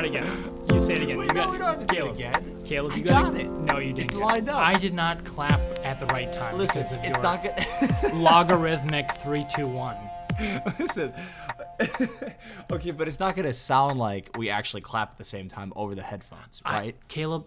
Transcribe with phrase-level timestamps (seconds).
[0.00, 0.60] try it again.
[0.72, 1.18] You say it again.
[1.18, 2.62] Wait, you no, got, we don't have to do it Caleb, again.
[2.64, 3.50] Caleb, you I got, got it.
[3.50, 4.10] No, you didn't.
[4.10, 4.56] It's lined up.
[4.56, 6.56] I did not clap at the right time.
[6.58, 8.14] Listen, because of it's your not gonna.
[8.14, 9.96] logarithmic three, two, one.
[10.78, 11.12] Listen.
[12.72, 15.94] okay, but it's not gonna sound like we actually clap at the same time over
[15.94, 16.96] the headphones, I- right?
[17.08, 17.46] Caleb,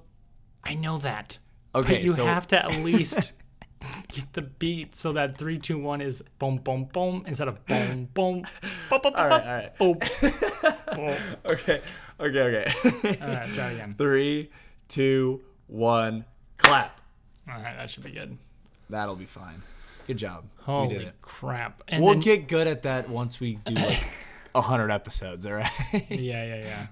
[0.64, 1.38] I know that.
[1.76, 3.34] Okay, but you so- have to at least
[4.08, 8.10] get the beat so that three, two, one is boom, boom, boom instead of boom,
[8.14, 8.44] boom,
[8.90, 9.78] boom, boom, All right, all right.
[9.78, 9.98] boom,
[10.96, 11.18] boom.
[11.46, 11.82] Okay,
[12.20, 13.18] okay, okay.
[13.22, 13.96] All right, try it again.
[13.98, 14.50] Three,
[14.88, 16.26] two, one,
[16.58, 17.00] clap.
[17.50, 18.38] All right, that should be good.
[18.90, 19.62] That'll be fine.
[20.08, 20.44] Good job.
[20.60, 21.16] we Holy did it.
[21.22, 21.82] crap!
[21.88, 24.06] And We'll then, get good at that once we do like
[24.56, 25.46] a hundred episodes.
[25.46, 25.70] All right.
[26.10, 26.88] yeah, yeah, yeah.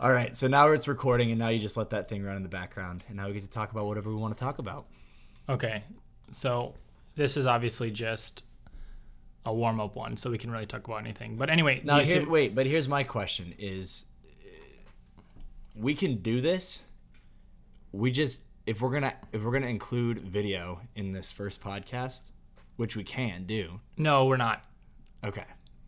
[0.00, 0.34] all right.
[0.34, 3.04] So now it's recording, and now you just let that thing run in the background,
[3.08, 4.86] and now we get to talk about whatever we want to talk about.
[5.50, 5.82] Okay,
[6.30, 6.74] so
[7.16, 8.44] this is obviously just
[9.44, 11.36] a warm up one, so we can really talk about anything.
[11.36, 14.04] But anyway, Now here, wait, but here's my question: Is
[15.76, 16.82] we can do this?
[17.92, 22.30] We just if we're gonna if we're gonna include video in this first podcast,
[22.76, 23.80] which we can do.
[23.96, 24.64] no, we're not.
[25.24, 25.44] Okay.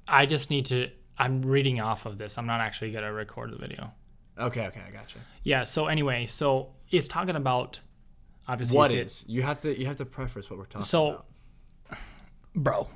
[0.08, 0.90] I just need to.
[1.16, 2.36] I'm reading off of this.
[2.36, 3.92] I'm not actually gonna record the video.
[4.36, 4.66] Okay.
[4.66, 4.80] Okay.
[4.86, 5.18] I gotcha.
[5.44, 5.62] Yeah.
[5.62, 7.78] So anyway, so it's talking about
[8.48, 9.07] obviously What you?
[9.27, 10.85] You have to you have to preface what we're talking about.
[10.87, 11.98] So- about.
[12.55, 12.89] bro?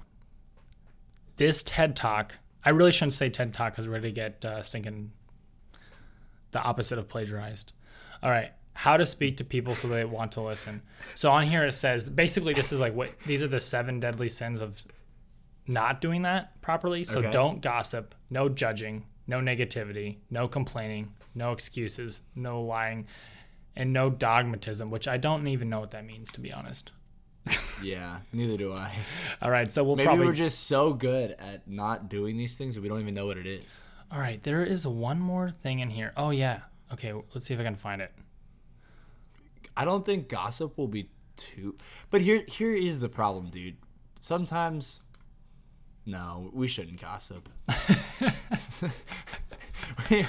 [1.36, 2.36] This TED Talk.
[2.64, 5.12] I really shouldn't say TED Talk because we're gonna get uh, stinking
[6.52, 7.72] the opposite of plagiarized.
[8.22, 8.52] All right.
[8.72, 10.82] How to speak to people so they want to listen.
[11.14, 14.28] So on here it says basically this is like what these are the seven deadly
[14.28, 14.82] sins of
[15.66, 17.04] not doing that properly.
[17.04, 17.30] So Okay.
[17.30, 23.06] don't gossip, no judging, no negativity, no complaining, no excuses, no lying,
[23.76, 26.92] and no dogmatism, which I don't even know what that means to be honest.
[27.82, 28.20] Yeah.
[28.32, 28.90] Neither do I.
[29.42, 32.74] All right, so we'll Maybe probably we're just so good at not doing these things
[32.74, 33.82] that we don't even know what it is.
[34.10, 36.14] All right, there is one more thing in here.
[36.16, 36.60] Oh yeah.
[36.92, 38.12] Okay, let's see if I can find it.
[39.76, 41.76] I don't think gossip will be too.
[42.10, 43.76] But here, here is the problem, dude.
[44.20, 45.00] Sometimes,
[46.06, 47.48] no, we shouldn't gossip.
[50.10, 50.26] we,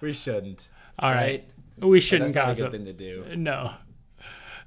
[0.00, 0.68] we shouldn't.
[0.98, 1.16] All right.
[1.16, 1.48] right?
[1.80, 3.36] We shouldn't That's not a good thing to do.
[3.36, 3.72] No.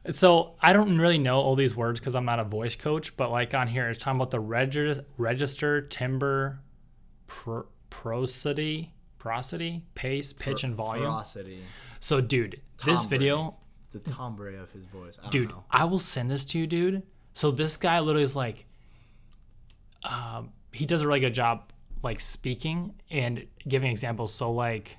[0.09, 3.29] So I don't really know all these words because I'm not a voice coach, but
[3.29, 6.59] like on here, it's talking about the regi- register, timbre,
[7.27, 7.61] pr-
[7.91, 11.05] prosody, prosody, pace, pitch, and volume.
[11.05, 11.61] Ferocity.
[11.99, 15.19] So, dude, this video, It's a timbre of his voice.
[15.23, 15.65] I dude, know.
[15.69, 17.03] I will send this to you, dude.
[17.33, 18.65] So this guy literally is like,
[20.03, 21.71] um, he does a really good job
[22.01, 24.33] like speaking and giving examples.
[24.33, 24.97] So like,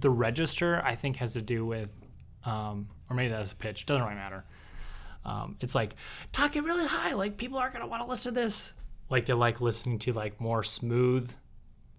[0.00, 1.90] the register I think has to do with,
[2.44, 3.86] um, or maybe that's a pitch.
[3.86, 4.44] Doesn't really matter.
[5.24, 5.94] Um, it's like
[6.32, 8.72] talking really high, like people aren't gonna want to listen to this.
[9.10, 11.32] Like they like listening to like more smooth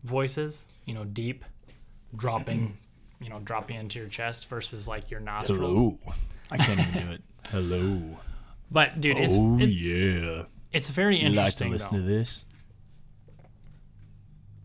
[0.03, 1.43] voices, you know, deep,
[2.15, 2.77] dropping,
[3.21, 5.59] you know, dropping into your chest versus like your nostrils.
[5.59, 5.99] Hello,
[6.51, 7.21] I can't even do it.
[7.47, 8.17] Hello.
[8.71, 10.43] But dude, it's Oh it- yeah.
[10.71, 11.71] It's very interesting.
[11.71, 11.99] though.
[11.99, 12.45] this?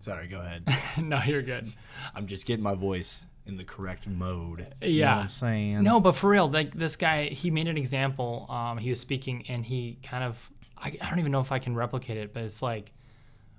[0.05, 0.69] Sorry, go ahead.
[1.03, 1.73] no, you're good.
[2.15, 4.61] I'm just getting my voice in the correct mode.
[4.83, 5.17] You know Yeah.
[5.17, 5.83] what I'm saying?
[5.83, 8.47] No, but for real, like this guy, he made an example.
[8.51, 11.59] Um, he was speaking, and he kind of, I, I don't even know if I
[11.59, 12.93] can replicate it, but it's like,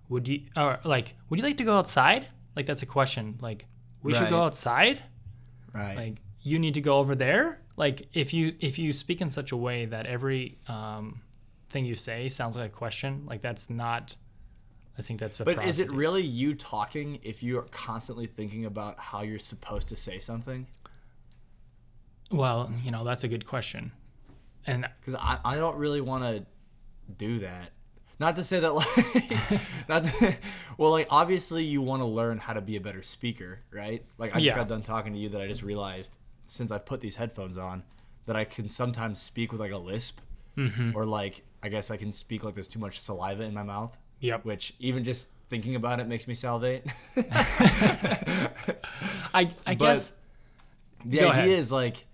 [0.08, 2.28] would you, or like, would you like to go outside?
[2.56, 3.40] Like that's a question.
[3.42, 3.66] Like,
[4.04, 5.02] we should go outside.
[5.74, 5.98] Right.
[5.98, 7.60] Like, you need to go over there.
[7.76, 11.22] Like, if you if you speak in such a way that every um,
[11.72, 14.16] thing you say sounds like a question, like that's not.
[14.98, 15.40] I think that's.
[15.42, 19.90] but is it really you talking if you are constantly thinking about how you're supposed
[19.90, 20.68] to say something?
[22.32, 23.92] Well, you know, that's a good question.
[24.66, 26.46] And Because I, I don't really want to
[27.18, 27.72] do that.
[28.18, 30.36] Not to say that like, not to,
[30.78, 34.06] well, like obviously you want to learn how to be a better speaker, right?
[34.18, 34.56] Like I just Yeah.
[34.56, 37.84] got done talking to you that I just realized since I've put these headphones on
[38.26, 40.20] that I can sometimes speak with like a lisp,
[40.58, 40.96] mm-hmm.
[40.96, 43.98] or like I guess I can speak like there's too much saliva in my mouth.
[44.26, 44.46] Yep.
[44.46, 46.86] Which even just thinking about it makes me salivate.
[49.34, 50.14] I I guess
[51.04, 51.50] the idea ahead.
[51.50, 52.06] is like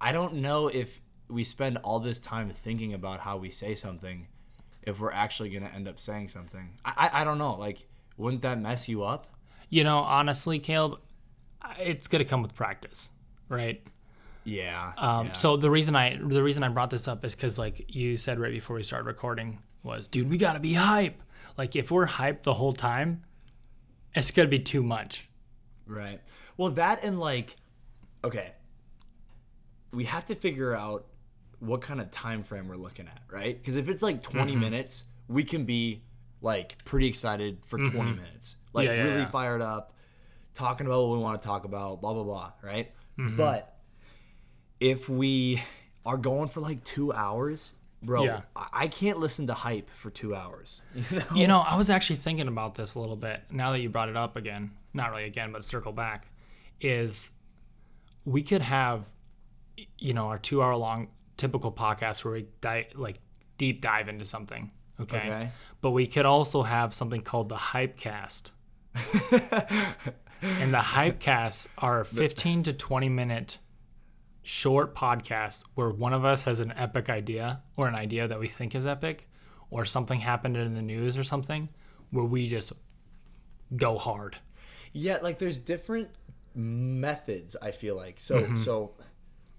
[0.00, 4.28] I don't know if we spend all this time thinking about how we say something
[4.82, 6.74] if we're actually going to end up saying something.
[6.84, 7.54] I, I I don't know.
[7.54, 9.26] Like, wouldn't that mess you up?
[9.68, 11.00] you know honestly, Caleb,
[11.78, 13.10] it's gonna come with practice,
[13.48, 13.82] right?
[14.44, 14.92] Yeah.
[14.96, 15.32] Um, yeah.
[15.32, 18.38] So the reason I the reason I brought this up is because like you said
[18.38, 21.22] right before we started recording was, dude, we gotta be hype.
[21.56, 23.22] Like if we're hyped the whole time,
[24.14, 25.28] it's gonna be too much.
[25.86, 26.20] Right.
[26.58, 27.56] Well, that and like,
[28.24, 28.52] okay,
[29.92, 31.06] we have to figure out
[31.60, 33.58] what kind of time frame we're looking at, right?
[33.58, 34.60] Because if it's like 20 Mm-hmm.
[34.60, 36.02] minutes, we can be
[36.42, 38.96] like pretty excited for 20 minutes, like Mm-hmm.
[38.98, 39.30] Yeah, yeah, really yeah.
[39.30, 39.94] fired up,
[40.52, 42.90] talking about what we want to talk about, blah blah blah, right?
[43.18, 43.36] Mm-hmm.
[43.38, 43.76] But
[44.80, 45.62] if we
[46.04, 47.72] are going for like two hours,
[48.06, 48.42] bro, Yeah.
[48.54, 50.82] I, can't listen to hype for two hours.
[50.94, 51.24] You know?
[51.34, 54.08] You know, I was actually thinking about this a little bit now that you brought
[54.08, 54.70] it up again.
[54.94, 56.26] Not really again, but circle back.
[56.80, 57.30] Is
[58.24, 59.04] we could have,
[59.98, 63.18] you know, our two hour long typical podcast where we di- like
[63.58, 64.70] deep dive into something.
[65.00, 65.18] Okay?
[65.18, 65.50] Okay.
[65.80, 68.52] But we could also have something called the hype cast.
[70.42, 73.58] and the hype casts are 15 to 20 minute
[74.46, 78.46] short podcasts where one of us has an epic idea or an idea that we
[78.46, 79.28] think is epic
[79.70, 81.68] or something happened in the news or something
[82.12, 82.72] where we just
[83.76, 84.36] go hard.
[84.92, 86.10] Yeah, like there's different
[86.54, 87.56] methods.
[87.60, 88.56] I feel like so Mm-hmm.
[88.56, 88.92] so.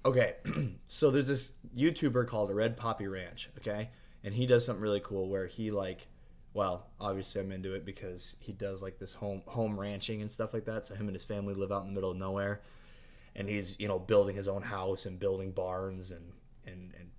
[0.06, 0.36] Okay,
[0.88, 3.50] so there's this YouTuber called Red Poppy Ranch.
[3.58, 3.90] Okay,
[4.24, 6.08] and he does something really cool where he like,
[6.54, 10.54] well, obviously I'm into it because he does like this home home ranching and stuff
[10.54, 10.86] like that.
[10.86, 12.62] So him and his family live out in the middle of nowhere,
[13.38, 16.34] and he's you know building his own house and building barns and
[16.66, 17.10] and and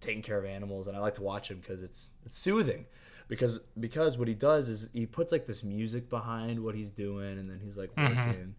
[0.00, 0.86] taking care of animals.
[0.86, 2.86] And I like to watch him because it's it's soothing.
[3.26, 7.38] Because because what he does is he puts like this music behind what he's doing,
[7.38, 8.16] and then he's like mm-hmm.
[8.16, 8.54] working.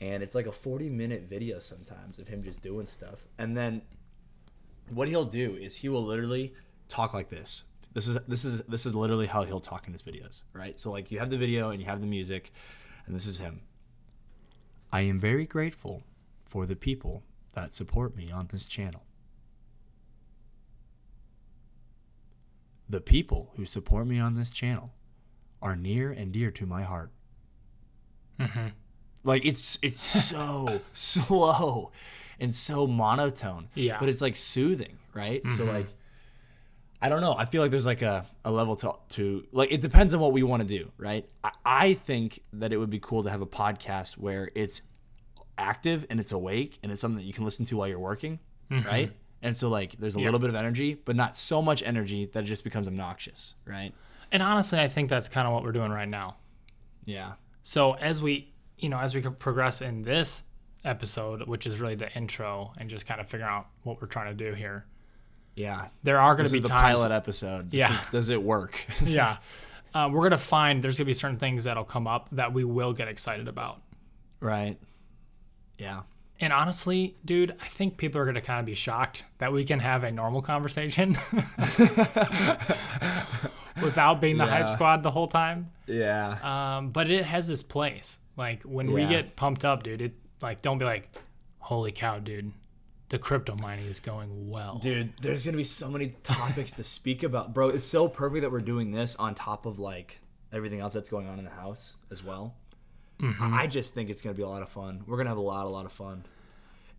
[0.00, 3.24] And it's like a 40 minute video sometimes of him just doing stuff.
[3.38, 3.82] And then
[4.90, 6.52] what he'll do is he will literally
[6.88, 7.64] talk like this.
[7.92, 10.78] This is this is this is literally how he'll talk in his videos right?
[10.80, 12.52] So like you have the video and you have the music
[13.06, 13.60] and this is him.
[14.92, 16.02] I am very grateful
[16.54, 17.24] for the people
[17.54, 19.02] that support me on this channel
[22.88, 24.92] the people who support me on this channel
[25.60, 27.10] are near and dear to my heart
[28.38, 28.68] mm-hmm.
[29.24, 31.90] like it's it's so slow
[32.38, 33.68] and so monotone.
[33.74, 33.98] Yeah.
[33.98, 35.42] But it's like soothing, right?
[35.48, 35.74] So mm-hmm.
[35.74, 35.86] like
[37.02, 37.34] I don't know.
[37.36, 40.32] I feel like there's like a, a level to to like it depends on what
[40.32, 41.28] we want to do, right?
[41.42, 44.82] I, I think that it would be cool to have a podcast where it's
[45.58, 48.38] active and it's awake and it's something that you can listen to while you're working,
[48.70, 49.12] right?
[49.42, 52.44] And so like there's a little bit of energy, but not so much energy that
[52.44, 53.92] it just becomes obnoxious, right?
[54.32, 56.36] And honestly, I think that's kind of what we're doing right now.
[57.04, 57.34] Yeah.
[57.62, 60.42] So as we, you know, as we progress in this
[60.84, 64.36] episode, which is really the intro and just kind of figuring out what we're trying
[64.36, 64.86] to do here,
[65.54, 65.88] Yeah.
[66.02, 66.96] there are going to be the times.
[66.98, 67.70] pilot episode.
[67.70, 67.94] This Yeah.
[67.94, 68.84] is- does it work?
[69.04, 69.36] yeah.
[69.94, 72.52] Uh, we're going to find there's going to be certain things that'll come up that
[72.52, 73.80] we will get excited about.
[74.40, 74.78] right.
[75.78, 76.02] Yeah.
[76.40, 79.64] And honestly, dude, I think people are going to kind of be shocked that we
[79.64, 81.16] can have a normal conversation
[83.82, 85.70] without being the hype squad the whole time.
[85.86, 86.76] Yeah.
[86.76, 88.18] Um, but it has this place.
[88.36, 90.12] Like when we get pumped up, dude, it
[90.42, 91.08] like don't be like,
[91.60, 92.52] "Holy cow, dude,
[93.10, 97.22] the crypto mining is going well." Dude, there's gonna be so many topics to speak
[97.22, 97.68] about, bro.
[97.68, 100.18] It's so perfect that we're doing this on top of like
[100.52, 102.56] everything else that's going on in the house as well.
[103.20, 103.54] Mm-hmm.
[103.54, 105.02] I just think it's gonna be a lot of fun.
[105.06, 106.24] We're gonna have a lot, a lot of fun,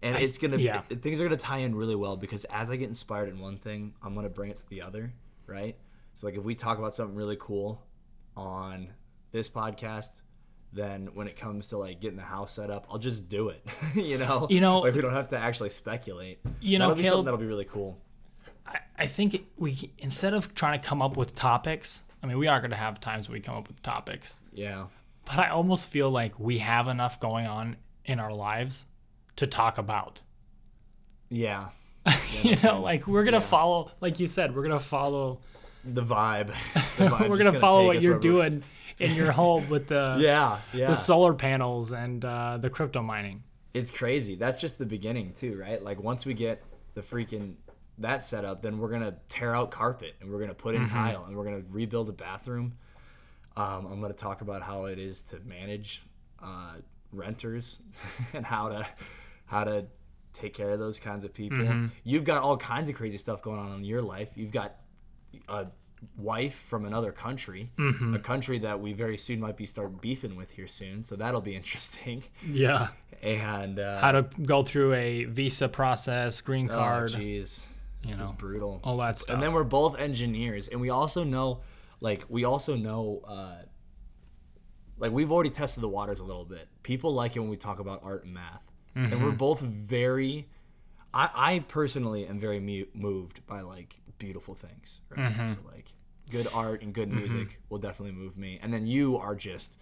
[0.02, 0.82] and it's gonna yeah.
[0.88, 3.58] be, things are gonna tie in really well because as I get inspired in one
[3.58, 5.14] thing, I'm gonna bring it to the other,
[5.48, 5.76] right?
[6.14, 7.82] So like if we talk about something really cool
[8.38, 8.90] on
[9.32, 10.22] this podcast.
[10.74, 13.66] Then when it comes to like getting the house set up, I'll just do it.
[13.96, 16.40] you know, You know- like we don't have to actually speculate.
[16.60, 17.98] You know, that'll be Caleb- something that'll be really cool.
[18.68, 22.48] I, I think we instead of trying to come up with topics, I mean, we
[22.48, 24.88] are going to have times when we come up with topics, Yeah.
[25.26, 28.86] But I almost feel like we have enough going on in our lives
[29.38, 30.22] to talk about.
[31.30, 31.70] Yeah.
[32.44, 33.42] you know, like we're gonna Yeah.
[33.44, 35.40] follow, like you said, we're gonna follow.
[35.84, 36.54] The vibe.
[36.98, 38.64] The we're gonna follow what you're doing
[39.00, 40.88] in your home with the Yeah, yeah.
[40.88, 43.44] the solar panels and uh, the crypto mining.
[43.74, 44.36] it's crazy.
[44.36, 45.84] That's just the beginning too, right?
[45.84, 46.64] Like once we get
[46.94, 47.56] the freaking
[47.98, 50.96] that set up, then we're gonna tear out carpet and we're gonna put in Mm-hmm.
[50.96, 52.74] tile and we're gonna rebuild a bathroom.
[53.58, 56.02] Um, I'm gonna talk about how it is to manage
[56.44, 56.76] uh,
[57.12, 57.80] renters
[58.34, 58.88] and how to
[59.46, 59.86] how to
[60.34, 61.60] take care of those kinds of people.
[61.60, 61.88] Mm-hmm.
[62.04, 64.30] You've got all kinds of crazy stuff going on in your life.
[64.36, 64.76] You've got
[65.48, 65.68] a
[66.18, 68.16] wife from another country, Mm-hmm.
[68.16, 71.04] a country that we very soon might be start beefing with here soon.
[71.04, 72.24] So that'll be interesting.
[72.46, 72.90] Yeah,
[73.24, 77.64] And uh, how to go through a visa process, green oh, card, jeez,
[78.04, 78.82] you it's know, brutal.
[78.84, 79.34] all that stuff.
[79.36, 81.62] And then we're both engineers, and we also know,
[82.06, 83.64] like, we also know, uh,
[84.98, 86.68] like, we've already tested the waters a little bit.
[86.84, 88.62] People like it when we talk about art and math,
[88.96, 89.24] and Mm-hmm.
[89.24, 90.48] we're both very.
[91.14, 95.32] I, I personally am very mu- moved by like beautiful things, right?
[95.34, 95.46] Mm-hmm.
[95.46, 95.88] So like,
[96.32, 98.60] good art and good music will definitely move me.
[98.62, 99.78] And then you are just,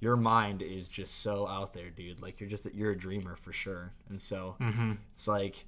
[0.00, 2.20] your mind is just so out there, dude.
[2.22, 3.92] Like you're just you're a dreamer for sure.
[4.08, 4.92] And so Mm-hmm.
[5.12, 5.64] it's like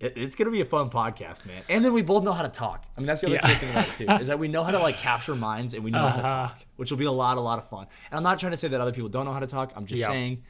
[0.00, 1.62] It, it's gonna be a fun podcast, man.
[1.68, 2.84] And then we both know how to talk.
[2.96, 3.46] I mean, that's the other Yeah.
[3.46, 5.84] cool thing about it too, is that we know how to like capture minds and
[5.84, 6.48] we know how to Uh-huh.
[6.48, 7.86] talk, which will be a lot, a lot of fun.
[8.10, 9.72] And I'm not trying to say that other people don't know how to talk.
[9.76, 10.08] I'm just Yeah.
[10.08, 10.42] saying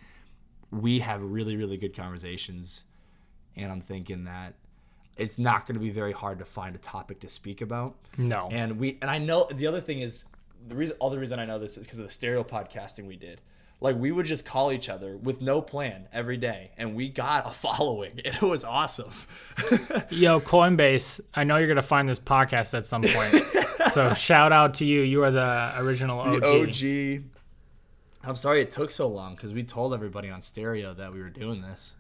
[0.71, 2.85] we have really, really good conversations,
[3.55, 4.55] and I'm thinking that
[5.17, 7.95] it's not going to be very hard to find a topic to speak about.
[8.17, 8.49] No.
[8.51, 10.25] And we and I know the other thing is
[10.67, 13.17] the reason all the reason I know this is because of the stereo podcasting we
[13.17, 13.41] did.
[13.85, 17.45] Like we would just call each other with no plan every day, and we got
[17.47, 18.13] a following.
[18.25, 19.13] It was awesome.
[20.09, 23.31] Yo, Coinbase, I know you're going to find this podcast at some point.
[23.93, 25.03] so shout out to you.
[25.03, 26.43] You are the original OG.
[26.43, 27.25] OG.
[28.27, 31.29] I'm sorry it took so long because we told everybody on stereo that we were
[31.29, 31.93] doing this,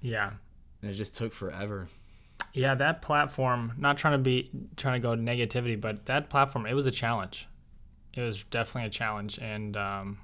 [0.00, 0.32] Yeah.
[0.82, 1.86] and it just took forever.
[2.52, 6.74] Yeah, that platform, not trying to be trying to go negativity, but that platform, it
[6.74, 7.46] was a challenge.
[8.14, 9.38] It was definitely a challenge.
[9.38, 10.18] And um,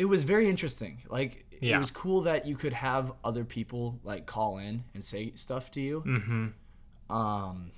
[0.00, 1.02] It was very interesting.
[1.08, 5.32] Like it was cool that you could have other people like call in and say
[5.34, 6.02] stuff to you.
[6.06, 7.14] Mm-hmm.
[7.14, 7.70] Um.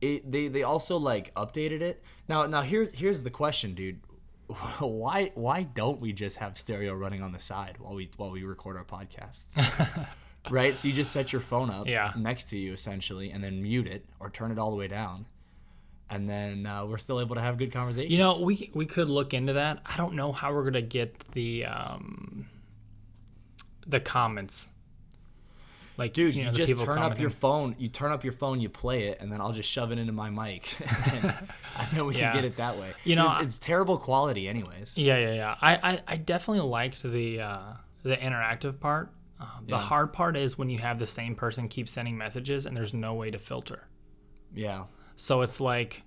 [0.00, 3.98] It, they they also like updated it now now here's here's the question dude
[4.78, 8.44] why why don't we just have stereo running on the side while we while we
[8.44, 9.56] record our podcasts
[10.50, 12.12] right so you just set your phone up Yeah.
[12.16, 15.26] next to you essentially and then mute it or turn it all the way down
[16.10, 19.08] and then uh, we're still able to have good conversations you know, we we could
[19.08, 19.80] look into that.
[19.86, 22.46] I don't know how we're gonna get the um,
[23.86, 24.70] the comments.
[25.96, 27.74] Like, Dude, you, you, know, the just turn up your phone.
[27.76, 30.12] You turn up your phone, you play it, and then I'll just shove it into
[30.12, 30.76] my mic,
[31.12, 31.24] and,
[31.76, 32.30] and then we Yeah.
[32.30, 32.92] can get it that way.
[33.04, 34.96] You know, it's, it's terrible quality, anyways.
[34.96, 35.56] Yeah, yeah, yeah.
[35.60, 37.60] I, I, I definitely liked the uh,
[38.04, 39.10] the interactive part.
[39.40, 39.78] Uh, the Yeah.
[39.78, 43.14] hard part is when you have the same person keep sending messages and there's no
[43.14, 43.88] way to filter.
[44.54, 44.84] Yeah.
[45.20, 46.02] So it's like,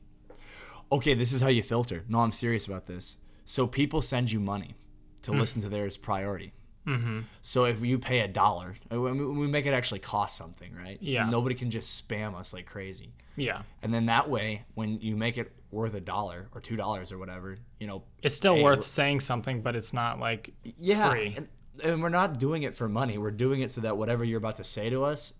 [0.91, 2.03] Okay, this is how you filter.
[2.09, 3.17] No, I'm serious about this.
[3.45, 4.75] So people send you money
[5.21, 5.39] to Hmm.
[5.39, 6.53] listen to theirs priority.
[6.87, 7.19] Mm-hmm.
[7.41, 10.97] So if you pay a dollar, uh, we make it actually cost something, right?
[10.99, 11.29] So Yeah.
[11.29, 13.13] Nobody can just spam us like crazy.
[13.37, 17.11] yeah, And then that way, when you make it worth a dollar or two dollars
[17.11, 21.33] or whatever, you know, it's still worth saying something, but it's not like yeah free.
[21.37, 21.47] And,
[21.83, 24.57] and we're not doing it for money we're doing it so that whatever you're about
[24.57, 25.33] to say to us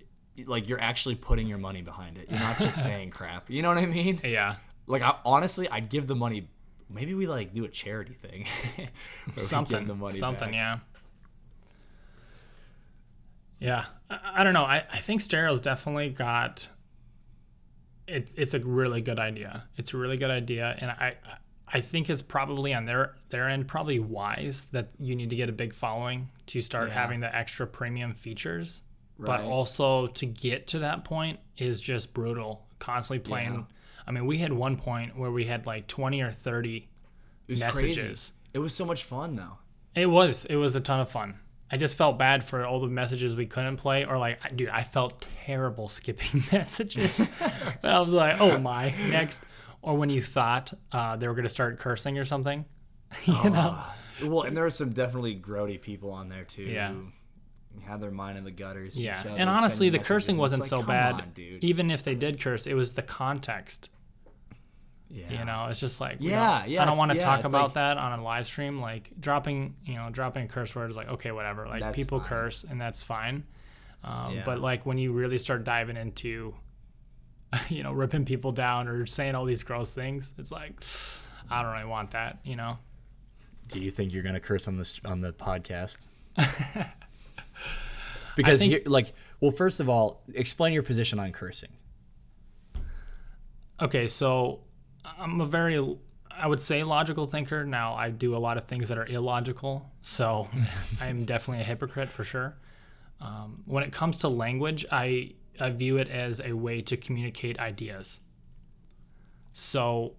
[0.46, 3.70] like you're actually putting your money behind it you're not just saying crap you know
[3.70, 4.56] what i mean yeah,
[4.88, 6.50] like I, honestly i'd give the money
[6.90, 8.46] maybe we like do a charity thing
[8.76, 8.88] where
[9.28, 10.56] we give something, the money something, back.
[10.56, 10.80] yeah.
[13.60, 14.64] Yeah, I, I don't know.
[14.64, 16.68] I, I think stereo's definitely got.
[18.08, 19.66] It, it's a really good idea.
[19.78, 21.16] It's a really good idea, and I
[21.68, 25.48] I think it's probably on their their end probably wise that you need to get
[25.48, 26.96] a big following to start Yeah.
[26.96, 28.84] having the extra premium features.
[29.20, 32.66] But also to get to that point is just brutal.
[32.80, 33.54] Constantly playing.
[33.54, 33.64] Yeah.
[34.08, 36.88] I mean, we had one point where we had like twenty or thirty
[37.48, 37.96] it was messages.
[37.96, 39.58] crazy it was so much fun though
[39.96, 40.46] It was.
[40.46, 41.36] It was a ton of fun.
[41.72, 44.84] I just felt bad for all the messages we couldn't play, or like, dude, I
[44.84, 47.30] felt terrible skipping messages.
[47.84, 49.44] I was like, oh my, next.
[49.82, 52.66] Or when you thought uh, they were gonna start cursing or something,
[53.26, 53.78] you know?
[54.24, 56.94] well and there were some definitely grody people on there too Yeah.
[57.74, 59.14] Who had their mind in the gutters Yeah.
[59.14, 61.14] so and honestly, the cursing wasn't and it's so bad.
[61.16, 61.64] on, dude.
[61.64, 63.90] Even if they did curse, it was the context.
[65.10, 65.40] yeah.
[65.40, 67.74] You know, it's just like, Yeah, yeah, I don't want to yeah, talk about like-
[67.76, 68.80] that on a live stream.
[68.80, 71.68] Like dropping, you know, dropping a curse word is like, okay, whatever.
[71.68, 72.28] Like people fine.
[72.30, 73.44] curse, and that's fine.
[74.04, 74.44] Um, Yeah.
[74.46, 76.56] But like when you really start diving into,
[77.70, 80.82] you know, ripping people down or saying all these gross things, it's like,
[81.50, 82.40] I don't really want that.
[82.46, 82.78] You know.
[83.68, 86.04] Do you think you're gonna curse on this on the podcast?
[88.36, 91.72] because think- here, like, well, first of all, explain your position on cursing.
[93.82, 94.62] Okay, so
[95.04, 95.98] I'm a very,
[96.30, 97.66] I would say, logical thinker.
[97.66, 100.48] Now, I do a lot of things that are illogical, so
[101.02, 102.58] I'm definitely a hypocrite for sure.
[103.20, 107.60] Um, when it comes to language, I, I view it as a way to communicate
[107.60, 108.22] ideas.
[109.52, 110.14] So,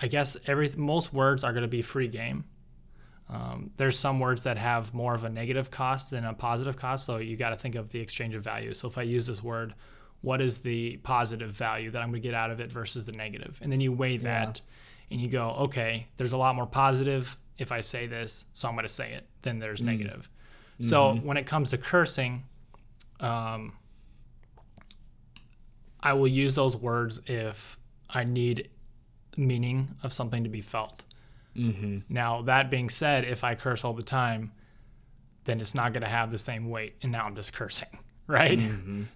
[0.00, 2.44] I guess every most words are going to be free game.
[3.32, 7.06] Um, there's some words that have more of a negative cost than a positive cost,
[7.06, 8.74] so you got to think of the exchange of value.
[8.74, 9.74] So if I use this word,
[10.20, 13.12] what is the positive value that I'm going to get out of it versus the
[13.12, 13.58] negative?
[13.62, 14.60] And then you weigh that
[15.10, 18.74] and you go, okay, there's a lot more positive if I say this, so I'm
[18.74, 20.28] going to say it, than there's negative.
[20.80, 22.44] So when it comes to cursing,
[23.20, 23.72] um,
[26.00, 27.78] I will use those words if
[28.10, 28.68] I need
[29.36, 31.04] meaning of something to be felt.
[31.56, 31.98] Mm-hmm.
[32.08, 34.52] Now, that being said, if I curse all the time,
[35.44, 36.94] then it's not going to have the same weight.
[37.02, 37.88] And now I'm just cursing,
[38.26, 38.60] right?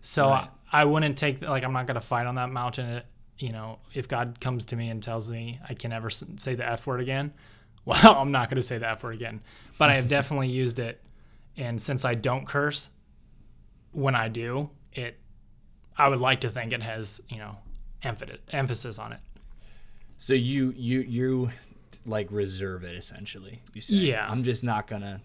[0.00, 0.49] So Right.
[0.73, 2.87] I wouldn't take, like, I'm not going to fight on that mountain.
[2.87, 3.02] uh,
[3.38, 6.69] You know, if God comes to me and tells me I can never say the
[6.69, 7.33] F word again,
[7.85, 9.40] well, I'm not going to say the F word again.
[9.78, 11.00] But I have definitely used it.
[11.57, 12.90] And since I don't curse,
[13.93, 15.19] when I do, it
[15.97, 17.57] I would like to think it has, you know,
[18.52, 19.21] emphasis on it.
[20.19, 21.50] So you you you
[22.07, 23.63] like reserve it essentially.
[23.75, 24.27] You say, Yeah.
[24.31, 25.21] I'm just not gonna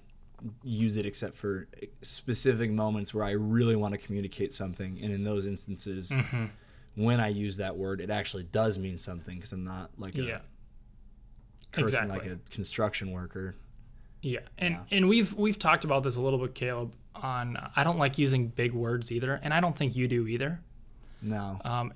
[0.63, 1.67] use it except for
[2.01, 6.45] specific moments where I really want to communicate something, and in those instances, Mm-hmm.
[6.95, 10.23] when I use that word, it actually does mean something because I'm not like a
[10.23, 10.39] Yeah.
[11.71, 12.17] cursing Exactly.
[12.17, 13.55] like a construction worker.
[14.23, 14.97] Yeah, and Yeah.
[14.97, 16.93] and we've we've talked about this a little bit, Caleb.
[17.13, 20.61] On I don't like using big words either, and I don't think you do either.
[21.21, 21.93] No, Um,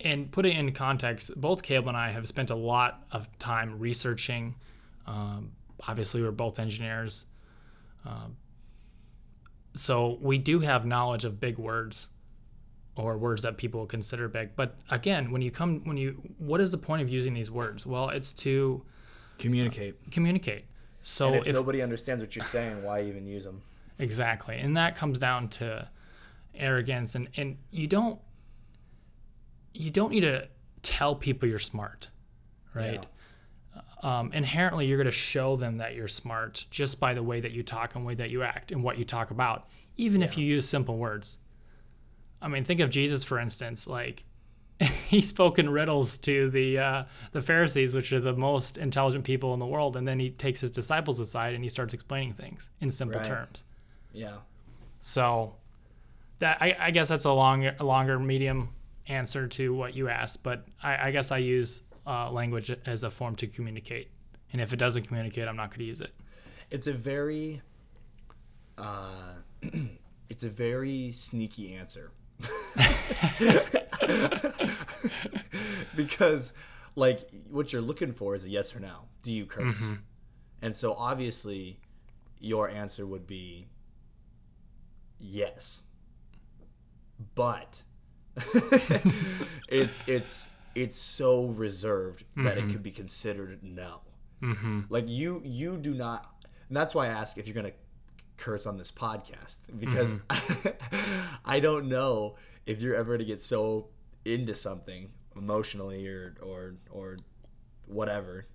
[0.00, 3.78] and put it in context, both Caleb and I have spent a lot of time
[3.78, 4.54] researching.
[5.06, 5.52] Um,
[5.86, 7.26] obviously, we're both engineers,
[8.04, 8.36] um,
[9.74, 12.08] so we do have knowledge of big words
[12.96, 14.56] or words that people consider big.
[14.56, 17.86] But again, when you come, when you, what is the point of using these words?
[17.86, 18.82] Well, it's to
[19.38, 20.10] communicate.
[20.10, 20.64] communicate.
[21.02, 23.62] So if, if nobody understands what you're saying, why even use them?
[23.98, 24.56] Exactly.
[24.56, 25.88] And that comes down to
[26.54, 28.18] arrogance and, and you don't
[29.76, 30.48] you don't need to
[30.82, 32.08] tell people you're smart,
[32.74, 33.04] right?
[34.02, 37.52] Um, inherently you're going to show them that you're smart just by the way that
[37.52, 40.44] you talk and way that you act and what you talk about, even if you
[40.44, 41.38] use simple words.
[42.40, 44.24] I mean, think of Jesus for instance, like
[45.08, 49.54] he spoke in riddles to the uh, the Pharisees, which are the most intelligent people
[49.54, 52.70] in the world, and then he takes his disciples aside and he starts explaining things
[52.80, 53.26] in simple Right.
[53.26, 53.64] terms.
[54.12, 54.36] Yeah.
[55.00, 55.54] So
[56.40, 58.68] that I, I guess that's a longer, a longer medium
[59.08, 63.10] answer to what you asked, but I, I guess I use uh, language as a
[63.10, 64.10] form to communicate,
[64.52, 66.14] and if it doesn't communicate, I'm not going to use it.
[66.70, 67.62] It's a very,
[68.78, 69.34] uh,
[70.28, 72.12] it's a very sneaky answer.
[75.96, 76.52] because,
[76.94, 79.02] like, what you're looking for is a yes or no.
[79.22, 79.80] Do you curse?
[80.62, 81.78] And so, obviously,
[82.40, 83.68] your answer would be
[85.18, 85.82] yes.
[87.34, 87.82] But
[89.68, 92.72] it's it's it's so reserved that it mm-hmm.
[92.72, 94.00] could be considered no.
[94.42, 94.82] Mm-hmm.
[94.88, 97.72] Like you you do not and that's why I ask if you're gonna
[98.36, 101.28] curse on this podcast because mm-hmm.
[101.44, 103.88] I don't know if you're ever gonna get so
[104.24, 107.18] into something emotionally or or or
[107.86, 108.46] whatever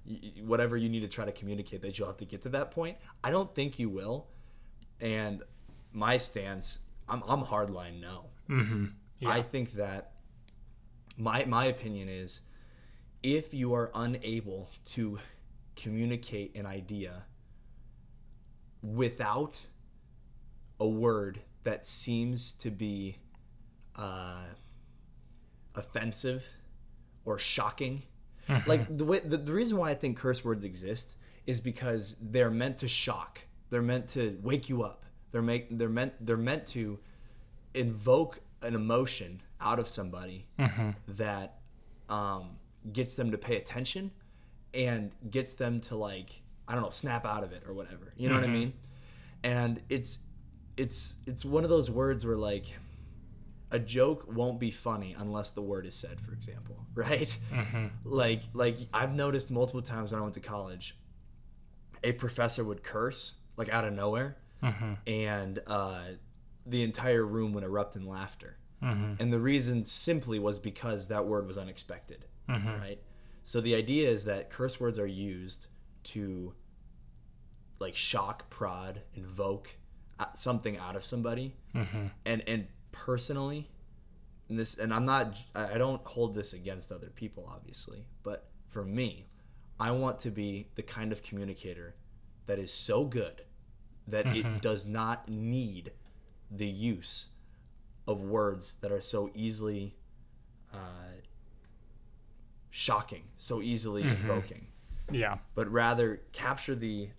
[0.43, 2.97] whatever you need to try to communicate that you'll have to get to that point.
[3.23, 4.27] I don't think you will.
[4.99, 5.41] And
[5.93, 8.25] my stance, I'm I'm hardline no.
[9.29, 10.13] I think that
[11.17, 12.41] my my opinion is
[13.23, 15.19] if you are unable to
[15.75, 17.25] communicate an idea
[18.81, 19.65] without
[20.79, 23.17] a word that seems to be
[23.95, 24.45] uh,
[25.75, 26.45] offensive
[27.25, 28.03] or shocking
[28.65, 31.15] like the way the, the reason why i think curse words exist
[31.47, 33.41] is because they're meant to shock.
[33.69, 35.05] They're meant to wake you up.
[35.31, 36.99] They're make they're meant they're meant to
[37.73, 40.47] invoke an emotion out of somebody
[41.07, 41.59] that
[42.09, 42.57] um,
[42.91, 44.11] gets them to pay attention
[44.73, 48.13] and gets them to like I don't know snap out of it or whatever.
[48.15, 48.73] You know what I mean?
[49.43, 50.19] And it's
[50.77, 52.65] it's it's one of those words where like
[53.71, 57.37] a joke won't be funny unless the word is said, for example, right?
[58.03, 60.97] Like like I've noticed multiple times when I went to college,
[62.03, 64.37] a professor would curse like out of nowhere,
[65.07, 66.03] and uh,
[66.65, 68.57] the entire room would erupt in laughter.
[68.83, 69.21] Mm-hmm.
[69.21, 72.79] And the reason simply was because that word was unexpected, mm-hmm.
[72.79, 72.99] right?
[73.43, 75.67] So the idea is that curse words are used
[76.05, 76.53] to
[77.79, 79.77] like shock, prod, invoke
[80.19, 82.07] uh, something out of somebody, mm-hmm.
[82.25, 83.69] and and personally,
[84.49, 88.49] and this and I'm not I I don't hold this against other people obviously, but
[88.69, 89.27] for me,
[89.79, 91.95] I want to be the kind of communicator
[92.45, 93.43] that is so good
[94.07, 95.91] that it does not need
[96.51, 97.27] the use
[98.07, 99.95] of words that are so easily
[100.73, 100.77] uh,
[102.69, 104.67] shocking, so easily invoking,
[105.11, 105.37] Yeah.
[105.55, 107.09] but rather capture the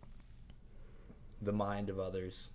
[1.40, 2.50] the mind of others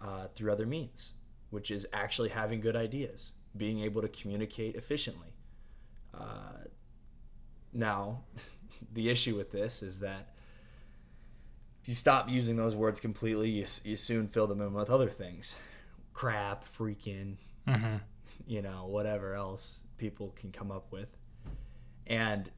[0.00, 1.12] uh, through other means,
[1.50, 5.28] which is actually having good ideas, being able to communicate efficiently.
[6.14, 6.64] Uh,
[7.74, 8.22] now,
[8.94, 10.34] the issue with this is that
[11.82, 15.08] if you stop using those words completely, you, you soon fill them in with other
[15.10, 15.56] things
[16.18, 17.36] crap, freaking,
[18.48, 21.06] you know, whatever else people can come up with.
[22.08, 22.50] And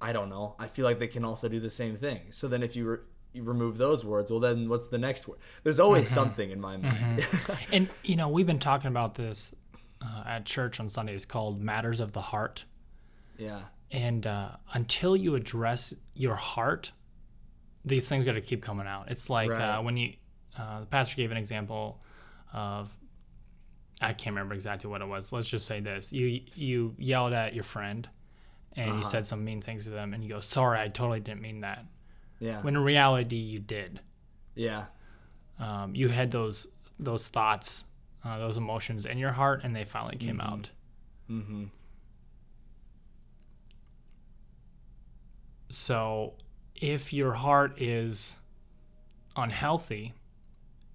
[0.00, 0.54] I don't know.
[0.60, 2.20] I feel like they can also do the same thing.
[2.30, 3.00] So then if you,
[3.32, 5.38] you remove those words, well, then what's the next word?
[5.64, 7.26] There's always something in my mind.
[7.72, 9.54] And you know, we've been talking about this
[10.00, 12.66] uh, at church on Sundays called matters of the heart.
[13.36, 13.62] yeah.
[13.90, 16.92] And uh, until you address your heart,
[17.84, 19.10] these things got to keep coming out.
[19.10, 19.60] It's like Right.
[19.78, 20.14] uh, when you
[20.58, 22.00] uh, the pastor gave an example
[22.52, 22.90] of
[24.00, 25.32] I can't remember exactly what it was.
[25.32, 28.08] Let's just say this: you you yelled at your friend,
[28.76, 31.40] and you said some mean things to them, and you go, "Sorry, I totally didn't
[31.40, 31.84] mean that."
[32.40, 32.60] Yeah.
[32.62, 34.00] When in reality, you did.
[34.54, 34.86] yeah.
[35.58, 36.66] Um, you had those
[36.98, 37.84] those thoughts,
[38.24, 40.70] uh, those emotions in your heart, and they finally came out.
[41.30, 41.64] Mm-hmm.
[45.68, 46.34] So,
[46.74, 48.36] if your heart is
[49.36, 50.12] unhealthy,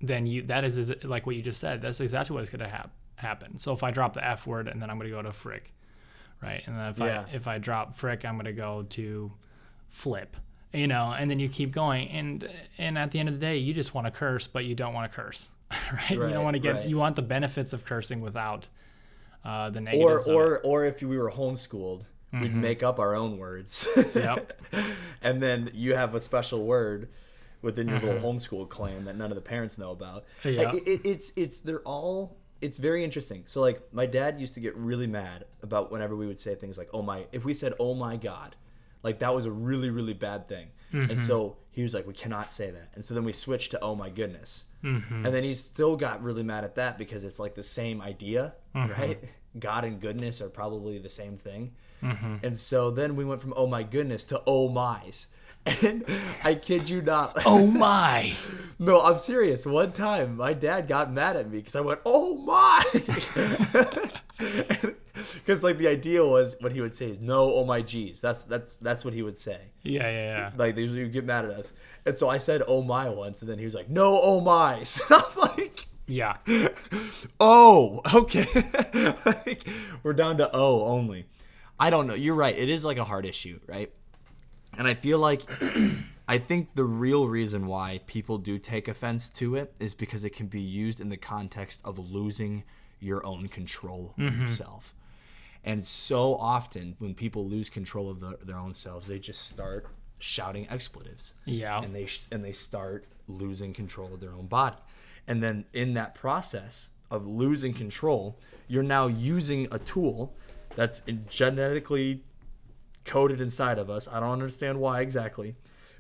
[0.01, 1.81] then you that is is- like what you just said.
[1.81, 3.57] That's exactly what is going to hap- happen.
[3.57, 5.73] So if I drop the F word and then I'm going to go to frick,
[6.41, 6.61] right?
[6.65, 7.25] And then if Yeah.
[7.31, 9.31] I if I drop frick, I'm going to go to
[9.89, 10.35] flip,
[10.73, 11.13] you know.
[11.17, 13.93] And then you keep going, and and at the end of the day, you just
[13.93, 15.49] want to curse, but you don't want to curse,
[15.93, 16.11] right?
[16.11, 16.85] You don't want to get right.
[16.87, 18.67] you want the benefits of cursing without
[19.45, 20.27] uh, the Or negatives.
[20.27, 20.33] it.
[20.33, 23.87] or or if we were homeschooled, we'd make up our own words.
[24.13, 24.61] Yep.
[25.21, 27.09] and then you have a special word
[27.61, 28.25] within your little mm-hmm.
[28.25, 30.25] homeschool clan that none of the parents know about.
[30.43, 30.73] Yeah.
[30.73, 33.43] It, it- it's it's they're all it's very interesting.
[33.45, 36.77] So like my dad used to get really mad about whenever we would say things
[36.77, 38.55] like oh my if we said oh my god
[39.03, 40.67] like that was a really really bad thing.
[40.93, 41.59] And so mm-hmm.
[41.71, 42.89] he was like we cannot say that.
[42.95, 44.65] And so then we switched to oh my goodness.
[44.83, 45.25] Mm-hmm.
[45.25, 48.55] And then he still got really mad at that because it's like the same idea,
[48.73, 49.19] right?
[49.59, 51.73] God and goodness are probably the same thing.
[52.43, 55.27] And so then we went from oh my goodness to oh my's.
[55.81, 56.05] And
[56.43, 57.37] I kid you not.
[57.45, 58.33] oh my!
[58.79, 59.65] No, I'm serious.
[59.65, 62.83] One time, my dad got mad at me because I went, "Oh my!"
[65.33, 68.21] Because like the idea was what he would say is no, oh my geez.
[68.21, 69.59] That's that's that's what he would say.
[69.81, 70.51] Yeah, yeah, yeah.
[70.55, 71.73] Like they would get mad at us,
[72.05, 75.01] and so I said oh my once, and then he was like, no, oh my's.
[75.09, 76.37] I'm like, Yeah.
[77.39, 78.45] oh, okay.
[79.25, 79.67] like,
[80.03, 81.25] we're down to O only.
[81.79, 82.13] I don't know.
[82.13, 82.55] You're right.
[82.57, 83.91] It is like a hard issue, right?
[84.77, 85.43] And I feel like
[86.27, 90.31] I think the real reason why people do take offense to it is because it
[90.31, 92.63] can be used in the context of losing
[92.99, 94.43] your own control of mm-hmm.
[94.43, 94.93] yourself.
[95.63, 99.87] And so often, when people lose control of the, their own selves, they just start
[100.19, 101.81] shouting expletives Yeah.
[101.81, 104.77] and they sh- and they start losing control of their own body.
[105.27, 110.33] And then in that process of losing control, you're now using a tool
[110.75, 112.23] that's genetically
[113.07, 114.07] coded inside of us.
[114.07, 115.55] I don't understand why exactly,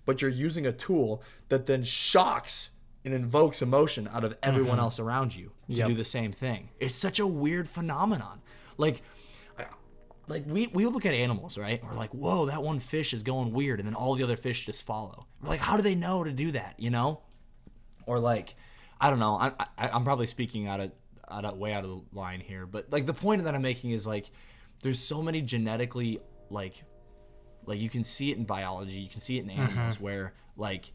[0.05, 2.71] but you're using a tool that then shocks
[3.03, 4.81] and invokes emotion out of everyone mm-hmm.
[4.81, 5.87] else around you to Yep.
[5.87, 6.69] do the same thing.
[6.79, 8.41] It's such a weird phenomenon.
[8.77, 9.01] Like
[10.27, 11.81] like we, we look at animals, right?
[11.83, 14.65] We're like, whoa, that one fish is going weird, and then all the other fish
[14.65, 15.25] just follow.
[15.41, 16.75] We're like, how do they know to do that?
[16.77, 17.21] You know?
[18.05, 18.55] Or like,
[18.99, 19.37] I don't know.
[19.37, 20.91] I, I I'm probably speaking out of
[21.29, 24.05] out of way out of line here, but like the point that I'm making is
[24.07, 24.29] like,
[24.81, 26.83] there's so many genetically like,
[27.67, 29.61] like you can see it in biology, you can see it in mm-hmm.
[29.61, 30.91] animals where like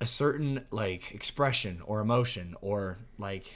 [0.00, 3.54] a certain like expression or emotion or like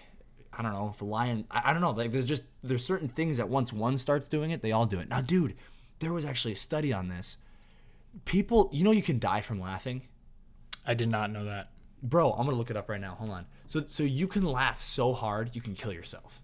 [0.53, 3.09] I don't know if a lion I, I don't know like there's just there's certain
[3.09, 5.09] things that once one starts doing it they all do it.
[5.09, 5.55] Now dude
[5.99, 7.37] there was actually a study on this.
[8.25, 10.03] People you know you can die from laughing?
[10.87, 11.69] I did not know that.
[12.03, 13.47] bro i'm gonna look it up right now hold on.
[13.67, 16.41] So so you can laugh so hard you can kill yourself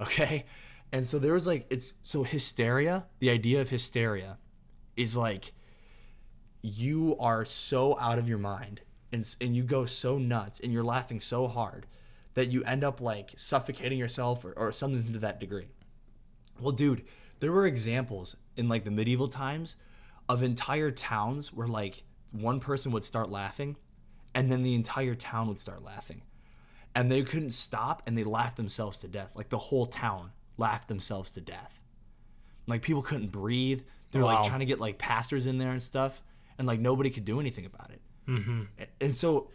[0.00, 0.44] okay?
[0.92, 4.38] And so there was like it's so hysteria the idea of hysteria
[4.96, 5.52] is like
[6.62, 10.84] you are so out of your mind and, and you go so nuts and you're
[10.84, 11.86] laughing so hard
[12.34, 15.68] that you end up like suffocating yourself or, or something to that degree.
[16.60, 17.04] Well dude
[17.40, 19.74] there were examples in like the medieval times
[20.28, 23.76] of entire towns where like one person would start laughing
[24.34, 26.22] and then the entire town would start laughing.
[26.94, 29.32] And they couldn't stop and they laughed themselves to death.
[29.34, 31.80] Like the whole town laughed themselves to death.
[32.66, 34.36] Like people couldn't breathe they're Wow.
[34.36, 36.22] like trying to get like pastors in there and stuff
[36.58, 38.62] and like nobody could do anything about it mm-hmm.
[39.00, 39.48] and so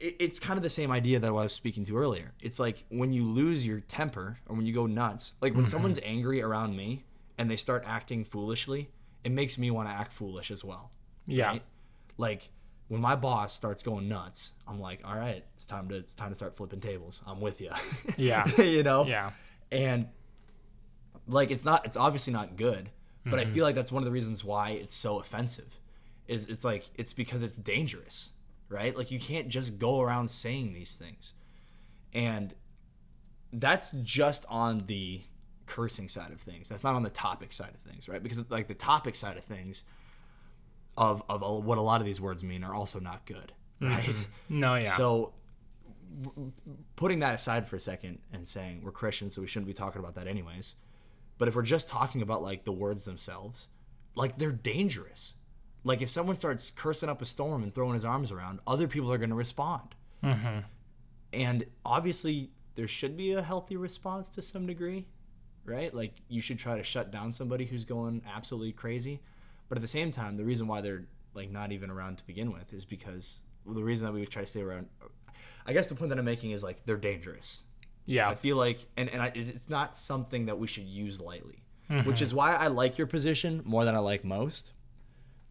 [0.00, 2.32] it- it's kind of the same idea that I was speaking to earlier.
[2.40, 6.00] It's like when you lose your temper or when you go nuts, like when someone's
[6.02, 7.04] angry around me
[7.38, 8.90] and they start acting foolishly,
[9.22, 10.90] it makes me want to act foolish as well.
[11.26, 11.58] Yeah.
[12.18, 12.48] Like
[12.88, 16.30] when my boss starts going nuts, I'm like, all right, it's time to it's time
[16.30, 17.22] to start flipping tables.
[17.24, 17.70] I'm with you.
[18.16, 18.44] Yeah.
[18.60, 19.06] you know.
[19.06, 19.30] Yeah.
[19.70, 20.08] And
[21.28, 22.90] like it's not it's obviously not good,
[23.24, 23.54] but I mm-hmm.
[23.54, 25.78] feel like that's one of the reasons why it's so offensive.
[26.28, 28.30] Is it's like it's because it's dangerous,
[28.68, 28.96] right?
[28.96, 31.34] Like you can't just go around saying these things.
[32.12, 32.54] And
[33.52, 35.20] that's just on the
[35.66, 36.68] cursing side of things.
[36.68, 38.22] That's not on the topic side of things, right?
[38.22, 39.84] Because like the topic side of things
[40.96, 44.04] of of a- what a lot of these words mean are also not good, right?
[44.04, 44.60] Mm-hmm.
[44.60, 44.90] No, yeah.
[44.90, 45.32] So,
[46.96, 50.00] putting that aside for a second and saying we're Christians, so we shouldn't be talking
[50.00, 50.74] about that anyways.
[51.42, 53.66] But if we're just talking about like the words themselves,
[54.14, 55.34] like they're dangerous.
[55.82, 59.12] Like if someone starts cursing up a storm and throwing his arms around, other people
[59.12, 59.96] are going to respond.
[60.22, 60.60] Mm-hmm.
[61.32, 65.08] And obviously, there should be a healthy response to some degree,
[65.64, 65.92] right?
[65.92, 69.20] Like you should try to shut down somebody who's going absolutely crazy.
[69.68, 72.52] But at the same time, the reason why they're like not even around to begin
[72.52, 74.86] with is because well, the reason that we would try to stay around.
[75.66, 77.62] I guess the point that I'm making is like they're dangerous.
[78.06, 78.28] Yeah.
[78.28, 81.62] I feel like, and, and I, it's not something that we should use lightly,
[82.04, 84.72] which is why I like your position more than I like most.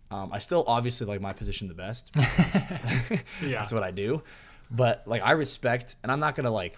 [0.10, 2.12] Um, I still obviously like my position the best.
[3.42, 3.60] Yeah.
[3.60, 4.24] That's what I do.
[4.70, 6.78] But like I respect, and I'm not gonna like.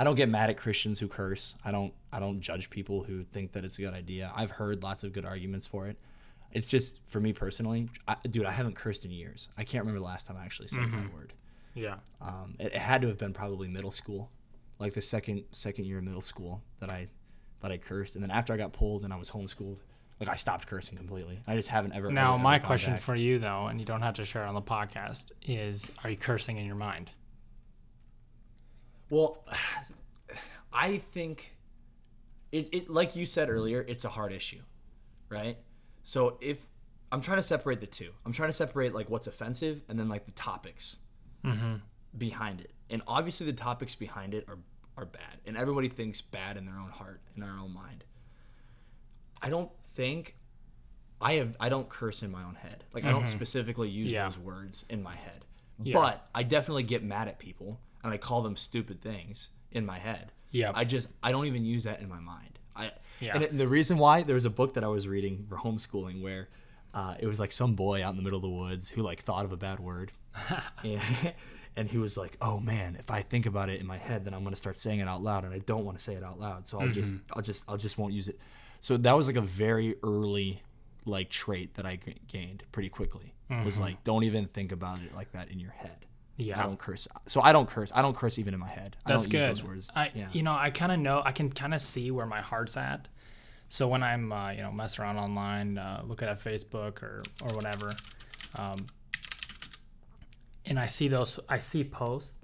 [0.00, 1.56] I don't get mad at Christians who curse.
[1.64, 1.92] I don't.
[2.12, 4.32] I don't judge people who think that it's a good idea.
[4.34, 5.96] I've heard lots of good arguments for it.
[6.52, 8.46] It's just for me personally, I, dude.
[8.46, 9.48] I haven't cursed in years.
[9.58, 11.32] I can't remember the last time I actually said that word.
[11.74, 11.96] yeah.
[12.20, 14.30] Um, it, it had to have been probably middle school,
[14.78, 17.08] like the second second year of middle school that I
[17.60, 19.78] that I cursed, and then after I got pulled and I was homeschooled,
[20.20, 21.40] like I stopped cursing completely.
[21.46, 22.10] I just haven't ever.
[22.10, 23.02] Now, ever, my ever question back.
[23.02, 26.10] for you, though, and you don't have to share it on the podcast, is are
[26.10, 27.10] you cursing in your mind?
[29.10, 29.44] Well,
[30.72, 31.56] I think
[32.52, 34.60] it, it like you said earlier, it's a hard issue,
[35.28, 35.58] right?
[36.02, 36.58] So if
[37.10, 40.08] I'm trying to separate the two, I'm trying to separate like what's offensive and then
[40.08, 40.96] like the topics
[41.44, 41.76] mm-hmm.
[42.16, 42.70] behind it.
[42.90, 44.58] And obviously the topics behind it are
[44.96, 48.02] are bad, and everybody thinks bad in their own heart, in their own mind.
[49.40, 50.34] I don't think
[51.20, 52.84] I have I don't curse in my own head.
[52.92, 54.24] Like I don't specifically use Yeah.
[54.28, 55.44] those words in my head.
[55.82, 55.94] Yeah.
[55.94, 59.98] But I definitely get mad at people and I call them stupid things in my
[59.98, 60.32] head.
[60.50, 60.72] Yeah.
[60.74, 62.58] I just I don't even use that in my mind.
[62.74, 63.34] I Yeah.
[63.34, 65.56] and, it- and the reason why there was a book that I was reading for
[65.56, 66.48] homeschooling where
[66.94, 69.20] uh, it was like some boy out in the middle of the woods who like
[69.22, 70.10] thought of a bad word.
[70.82, 71.00] and,
[71.78, 74.34] and he was like, "Oh man, if I think about it in my head, then
[74.34, 76.22] I'm going to start saying it out loud and I don't want to say it
[76.22, 76.66] out loud.
[76.66, 78.38] So I'll just I'll just I'll just won't use it."
[78.80, 80.62] So that was like a very early
[81.06, 83.34] like trait that I g- gained pretty quickly.
[83.64, 86.04] Was like don't even think about it like that in your head.
[86.36, 86.60] Yeah.
[86.60, 87.08] I don't curse.
[87.26, 87.90] So I don't curse.
[87.94, 88.96] I don't curse even in my head.
[89.06, 89.48] That's I don't good.
[89.48, 89.90] use those words.
[89.94, 90.28] I, yeah.
[90.32, 93.08] you know, I kind of know, I can kind of see where my heart's at.
[93.68, 97.54] So when I'm, uh, you know, mess around online, uh, looking at Facebook or or
[97.54, 97.92] whatever,
[98.56, 98.86] um,
[100.68, 102.38] and I see those, I see posts,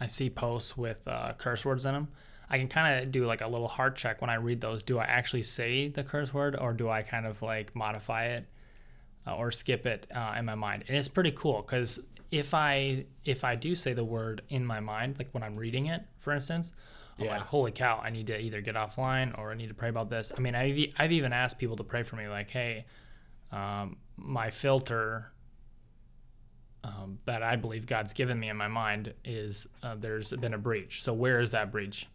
[0.00, 2.08] I see posts with uh, curse words in them.
[2.50, 4.82] I can kind of do like a little heart check when I read those.
[4.82, 8.46] Do I actually say the curse word, or do I kind of like modify it?
[9.26, 12.00] uh, or skip it uh, in my mind and it's pretty cool because
[12.30, 15.84] if i if i do say the word in my mind like when i'm reading
[15.86, 16.72] it for instance
[17.18, 17.32] i'm Yeah.
[17.32, 20.08] like holy cow i need to either get offline or i need to pray about
[20.08, 22.86] this i mean i've, I've even asked people to pray for me like hey
[23.52, 25.30] um, my filter
[26.84, 30.58] um, that i believe god's given me in my mind is uh, there's been a
[30.58, 31.02] breach.
[31.02, 32.06] So where is that breach?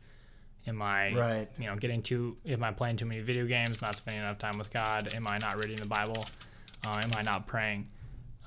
[0.66, 1.50] Am i Right.
[1.60, 4.58] you know getting too am i playing too many video games not spending enough time
[4.58, 5.14] with god?
[5.14, 6.26] Am i not reading the bible?
[6.86, 7.90] Uh, am i not praying?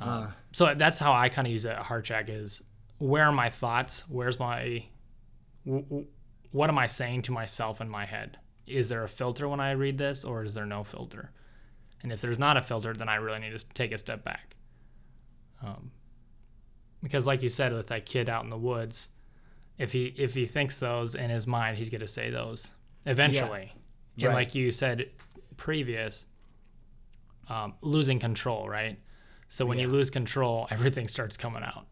[0.00, 2.62] Uh, so that's how i kind of use a heart check is
[2.98, 4.08] where are my thoughts?
[4.08, 4.84] Where's my
[5.66, 6.06] w- w-
[6.52, 8.38] what am i saying to myself in my head?
[8.66, 11.30] Is there a filter when i read this or is there no filter?
[12.02, 14.56] And if there's not a filter then i really need to take a step back.
[15.62, 15.90] Um,
[17.06, 19.08] because like you said with that kid out in the woods
[19.78, 22.72] if he if he thinks those in his mind he's going to say those
[23.04, 23.72] eventually.
[24.16, 24.34] And Right.
[24.34, 25.10] like you said
[25.56, 26.26] previous
[27.48, 28.98] um, losing control right?
[29.48, 31.86] So when you lose control everything starts coming out.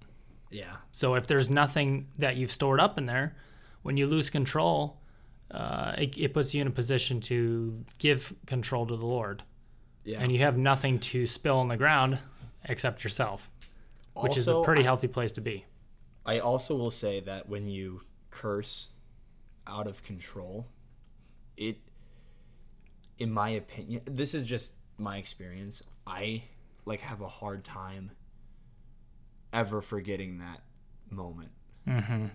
[0.50, 0.76] Yeah.
[0.92, 3.34] so if there's nothing that you've stored up in there
[3.82, 5.00] when you lose control
[5.50, 9.42] uh, it, it puts you in a position to give control to the lord.
[10.04, 10.20] Yeah.
[10.20, 12.18] and you have nothing to spill on the ground
[12.64, 13.50] except yourself
[14.14, 15.64] which is a pretty I- healthy place to be
[16.26, 18.00] I also will say that when you
[18.30, 18.88] curse
[19.66, 20.66] out of control,
[21.56, 21.78] it,
[23.18, 25.82] in my opinion, this is just my experience.
[26.06, 26.44] I
[26.86, 28.12] like have a hard time
[29.52, 30.62] ever forgetting that
[31.10, 31.50] moment.
[31.86, 32.26] mm-hmm.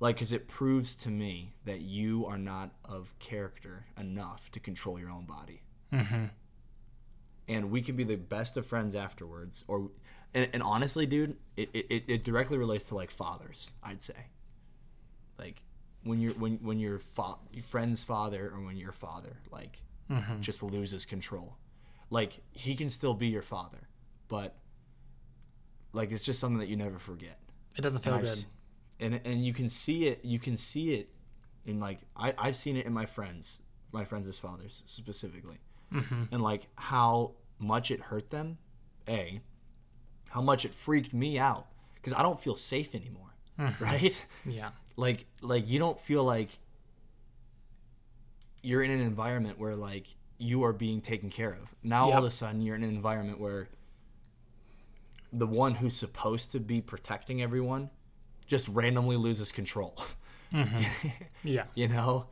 [0.00, 4.98] Like, because it proves to me that you are not of character enough to control
[4.98, 5.62] your own body.
[5.92, 6.24] Mm-hmm.
[7.52, 9.90] And we can be the best of friends afterwards or
[10.34, 14.26] and, and honestly dude it, it, it directly relates to like fathers i'd say.
[15.38, 15.62] Like
[16.04, 20.40] when you're when when your fa- your friend's father or when your father like mm-hmm.
[20.40, 21.56] just loses control.
[22.10, 23.88] Like he can still be your father
[24.28, 24.56] but
[25.92, 27.38] like it's just something that you never forget.
[27.76, 28.44] It doesn't feel and good.
[29.00, 31.08] and and you can see it you can see it
[31.64, 33.60] in like I, i've seen it in my friends
[33.92, 35.58] my friends' fathers specifically.
[35.92, 36.24] Mm-hmm.
[36.32, 37.32] And like how
[37.62, 38.58] much it hurt them
[39.08, 39.40] a
[40.30, 43.28] how much it freaked me out because i don't feel safe anymore
[43.80, 44.26] right?
[44.46, 44.70] Yeah.
[44.96, 46.58] Like like you don't feel like
[48.62, 50.06] you're in an environment where like
[50.38, 51.72] you are being taken care of.
[51.82, 53.68] Now all of a sudden you're in an environment where
[55.32, 57.90] the one who's supposed to be protecting everyone
[58.46, 59.96] just randomly loses control.
[61.44, 61.64] Yeah.
[61.74, 62.26] you know?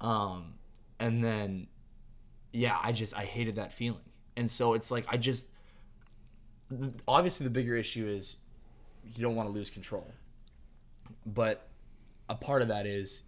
[0.00, 0.54] Um
[1.00, 1.68] and then
[2.52, 4.07] yeah i just i hated that feeling
[4.38, 5.48] and so it's like i just
[7.06, 8.36] obviously the bigger issue is
[9.14, 10.06] you don't want to lose control.
[11.24, 11.66] But
[12.28, 13.22] a part of that is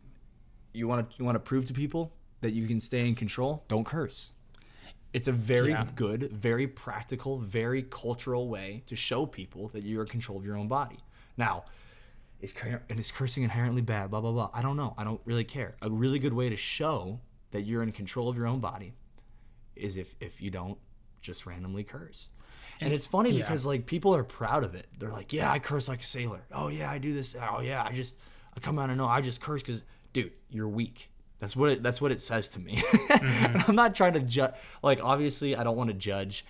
[0.73, 3.65] you want to you want to prove to people that you can stay in control
[3.69, 4.31] don't curse.
[5.13, 5.87] It's a very Yeah.
[5.95, 10.57] good very practical very cultural way to show people that you're in control of your
[10.57, 10.99] own body.
[11.37, 11.65] Now
[12.41, 12.55] is
[12.89, 14.51] and is cursing inherently bad blah blah blah.
[14.53, 14.95] I don't know.
[14.99, 15.77] I don't really care.
[15.83, 17.21] A really good way to show
[17.53, 18.95] that you're in control of your own body
[19.75, 20.79] is if if you don't
[21.21, 22.29] just randomly curse.
[22.81, 23.39] And it's funny yeah.
[23.39, 24.87] because like people are proud of it.
[24.99, 26.43] They're like yeah i curse like a sailor.
[26.53, 27.37] Oh yeah i do this.
[27.37, 28.17] Oh yeah i just
[28.57, 31.11] i come out and know i just curse because dude you're weak.
[31.39, 32.77] That's what it that's what it says to me.
[32.77, 33.47] Mm-hmm.
[33.47, 36.45] And i'm not trying to judge like obviously i don't want to judge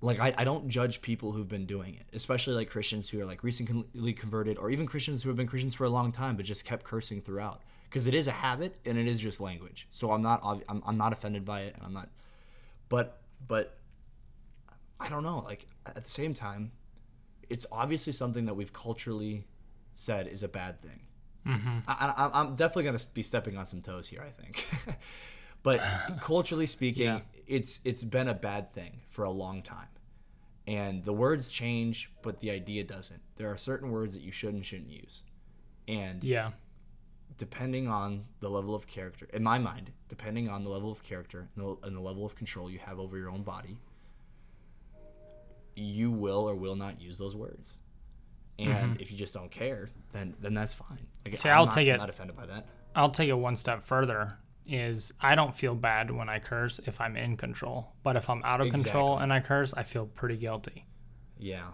[0.00, 3.26] like I, I don't judge people who've been doing it especially like christians who are
[3.26, 6.44] like recently converted or even christians who have been christians for a long time but
[6.44, 7.62] just kept cursing throughout.
[7.88, 9.86] Because it is a habit and it is just language.
[9.90, 12.08] So i'm not I'm, I'm not offended by it and i'm not
[12.88, 13.78] but but
[15.00, 16.72] i don't know like at the same time
[17.48, 19.46] it's obviously something that we've culturally
[19.94, 21.00] said is a bad thing
[21.46, 21.78] mm-hmm.
[21.86, 24.66] I, I, I'm definitely going to be stepping on some toes here, I think.
[25.62, 25.80] but
[26.20, 27.20] culturally speaking, Yeah.
[27.46, 29.88] it's it's been a bad thing for a long time.
[30.66, 33.20] And the words change, but the idea doesn't.
[33.36, 35.22] There are certain words that you should and shouldn't use.
[35.86, 36.50] And Yeah.
[37.38, 41.48] Depending on the level of character, in my mind, depending on the level of character
[41.56, 43.78] and the, and the level of control you have over your own body,
[45.74, 47.78] you will or will not use those words.
[48.58, 51.06] And if you just don't care, then then that's fine.
[51.24, 51.34] Like, Mm-hmm.
[51.34, 52.66] See, I'm I'll not, take I'm it- not offended by that.
[52.94, 54.38] I'll take it one step further.
[54.68, 58.42] Is I don't feel bad when I curse if I'm in control, but if I'm
[58.42, 60.86] out of control and I curse, I feel pretty guilty.
[61.38, 61.66] Yeah.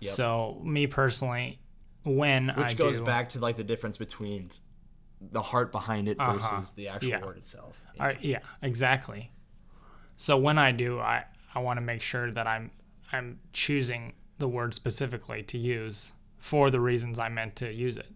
[0.00, 0.12] Yep.
[0.12, 1.60] So me personally,
[2.02, 4.50] when I Which goes do, back to like the difference between
[5.30, 6.32] the heart behind it Uh-huh.
[6.34, 7.24] versus the actual Yeah.
[7.24, 7.80] word itself.
[8.00, 9.30] I, yeah, exactly.
[10.16, 12.70] So when I do, I I want to make sure that I'm
[13.12, 18.10] I'm choosing the word specifically to use for the reasons I meant to use it,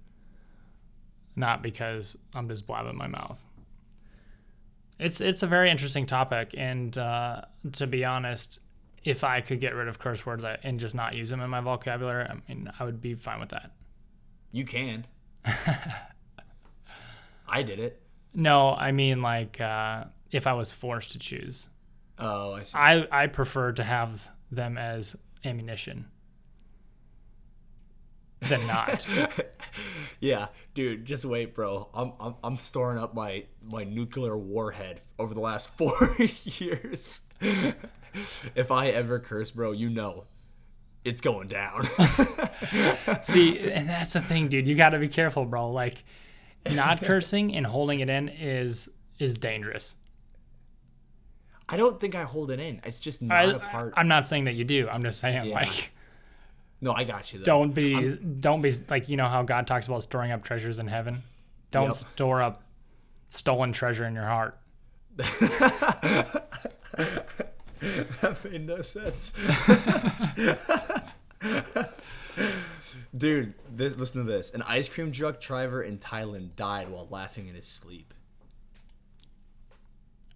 [1.37, 3.43] not because I'm just blabbing my mouth.
[4.99, 7.43] It's it's a very interesting topic, and uh,
[7.73, 8.59] to be honest,
[9.05, 11.61] if I could get rid of curse words and just not use them in my
[11.61, 13.73] vocabulary, I mean, I would be fine with that.
[14.53, 15.07] You can.
[17.49, 18.01] I did it.
[18.35, 21.69] No, I mean like uh, if I was forced to choose.
[22.19, 22.79] Oh, I see.
[22.79, 26.07] I, I prefer to have them as ammunition
[28.41, 29.07] than not.
[30.21, 31.89] Yeah, dude, just wait, bro.
[31.93, 37.21] I'm, I'm I'm storing up my my nuclear warhead over the last four years.
[38.55, 40.25] if I ever curse, bro, you know,
[41.05, 41.85] it's going down.
[43.23, 44.67] See, and that's the thing, dude.
[44.67, 45.71] You got to be careful, bro.
[45.71, 46.03] Like,
[46.75, 49.97] not cursing and holding it in is is dangerous.
[51.69, 52.81] I don't think I hold it in.
[52.85, 53.95] It's just not I, a part.
[53.97, 54.89] I'm not saying that you do.
[54.89, 55.55] I'm just saying, Yeah.
[55.55, 55.91] like,
[56.81, 57.41] no, I got you.
[57.41, 57.45] Though.
[57.45, 60.87] don't be, don't be like, you know how God talks about storing up treasures in
[60.87, 61.23] heaven.
[61.73, 61.95] Don't Yep.
[61.95, 62.63] store up
[63.31, 64.59] stolen treasure in your heart.
[68.21, 69.35] That made no sense.
[73.17, 74.51] Dude, this, listen to this.
[74.51, 78.13] An ice cream truck driver in Thailand died while laughing in his sleep.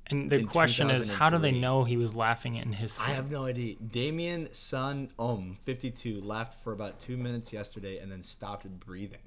[0.06, 3.10] And the In question is, how do they know he was laughing in his I
[3.10, 3.76] have no idea.
[3.76, 9.20] Damien Sun Om, 52, laughed for about two minutes yesterday and then stopped breathing.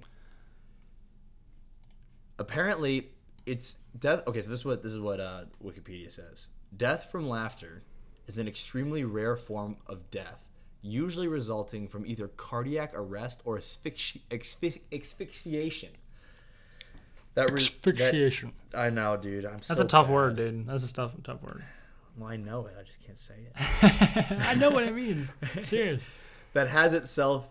[2.37, 3.11] Apparently,
[3.45, 4.23] it's death.
[4.27, 6.49] Okay, so this is what this is what uh, Wikipedia says.
[6.75, 7.83] Death from laughter
[8.27, 10.43] is an extremely rare form of death,
[10.83, 15.89] usually resulting from either cardiac arrest or asphyxi- asphy- asphyxiation.
[17.35, 18.53] That, re- that Asphyxiation.
[18.77, 19.45] I know, dude.
[19.45, 20.67] I'm That's a tough word, dude.
[20.67, 21.63] That's a tough, tough word.
[22.15, 22.75] Well, I know it.
[22.79, 24.41] I just can't say it.
[24.41, 25.33] I know what it means.
[25.61, 26.07] Serious.
[26.53, 27.49] that has itself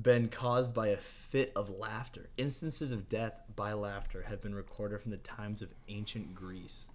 [0.00, 2.30] been caused by a fit of laughter.
[2.38, 6.88] Instances of death by laughter have been recorded from the times of ancient Greece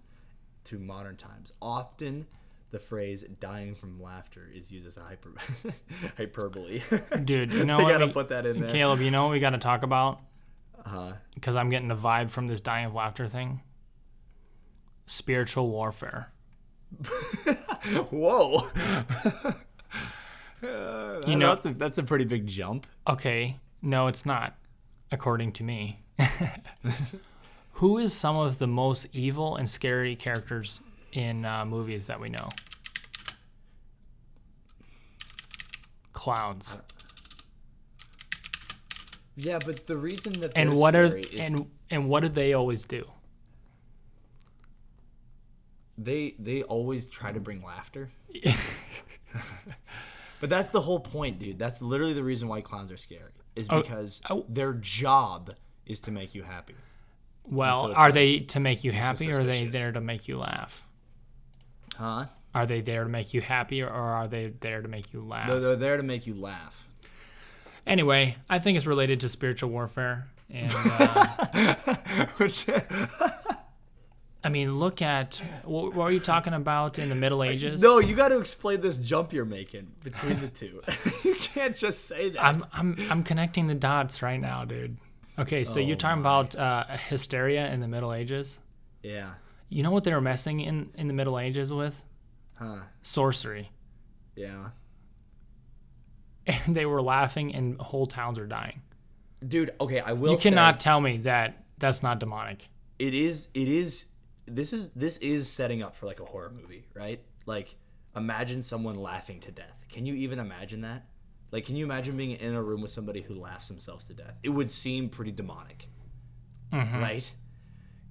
[0.64, 1.52] to modern times.
[1.62, 2.26] Often,
[2.74, 5.32] the phrase "dying from laughter" is used as a hyper
[6.16, 6.82] hyperbole.
[7.24, 7.92] Dude, you know I what?
[7.92, 8.68] gotta we- put that in there.
[8.68, 10.20] Caleb, you know what we got to talk about?
[10.84, 11.12] Uh, huh.
[11.36, 13.62] Because I'm getting the vibe from this dying of laughter thing.
[15.06, 16.32] Spiritual warfare.
[18.10, 18.60] whoa!
[20.62, 22.86] You know, that's a, that's a pretty big jump.
[23.06, 24.56] okay, no, it's not,
[25.12, 26.00] according to me.
[27.74, 30.80] Who is some of the most evil and scary characters
[31.14, 32.48] in uh, movies that we know?
[36.12, 36.80] clowns.
[39.36, 42.84] Yeah, but the reason that And what are is and and what do they always
[42.86, 43.04] do?
[45.98, 48.10] they they always try to bring laughter.
[50.40, 51.58] but that's the whole point, dude.
[51.58, 53.32] That's literally the reason why clowns are scary.
[53.54, 54.46] Is Oh, because oh.
[54.48, 55.54] their job
[55.86, 56.74] is to make you happy.
[57.44, 60.26] Well, so are like- they to make you happy or are they there to make
[60.26, 60.82] you laugh?
[61.96, 62.26] Huh?
[62.54, 65.48] Are they there to make you happy or are they there to make you laugh?
[65.48, 66.86] They're, they're there to make you laugh.
[67.86, 70.28] Anyway, I think it's related to spiritual warfare.
[70.50, 71.74] And uh,
[72.36, 72.66] Which
[74.44, 77.82] I mean, look at what, what were you talking about in the Middle Ages?
[77.82, 80.82] No, you got to explain this jump you're making between the two.
[81.24, 82.44] you can't just say that.
[82.44, 84.98] I'm I'm I'm connecting the dots right now, dude.
[85.38, 88.60] Okay, so you're Oh talking about uh, hysteria in the Middle Ages.
[89.02, 89.30] yeah.
[89.74, 92.00] You know what they were messing in in the Middle Ages with?
[92.54, 92.82] Huh.
[93.02, 93.72] Sorcery.
[94.36, 94.68] Yeah.
[96.46, 98.82] And they were laughing, and whole towns are dying.
[99.46, 102.68] Dude, okay, I will You cannot say tell me that that's not demonic.
[103.00, 104.06] it is it is
[104.46, 107.20] this is this is setting up for like a horror movie, right?
[107.44, 107.74] Like
[108.14, 109.84] imagine someone laughing to death.
[109.88, 111.08] Can you even imagine that?
[111.50, 114.36] Like can you imagine being in a room with somebody who laughs themselves to death?
[114.44, 115.88] It would seem pretty demonic.
[116.72, 117.00] Mm-hmm.
[117.00, 117.32] Right?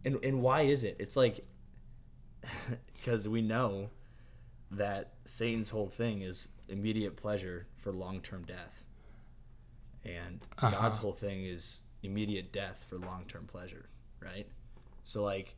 [0.03, 0.97] And and why is it?
[0.99, 1.45] It's like
[2.93, 3.89] because we know
[4.71, 8.83] that Satan's whole thing is immediate pleasure for long-term death.
[10.05, 10.71] And uh-huh.
[10.71, 13.85] God's whole thing is immediate death for long-term pleasure,
[14.19, 14.47] right?
[15.03, 15.55] So like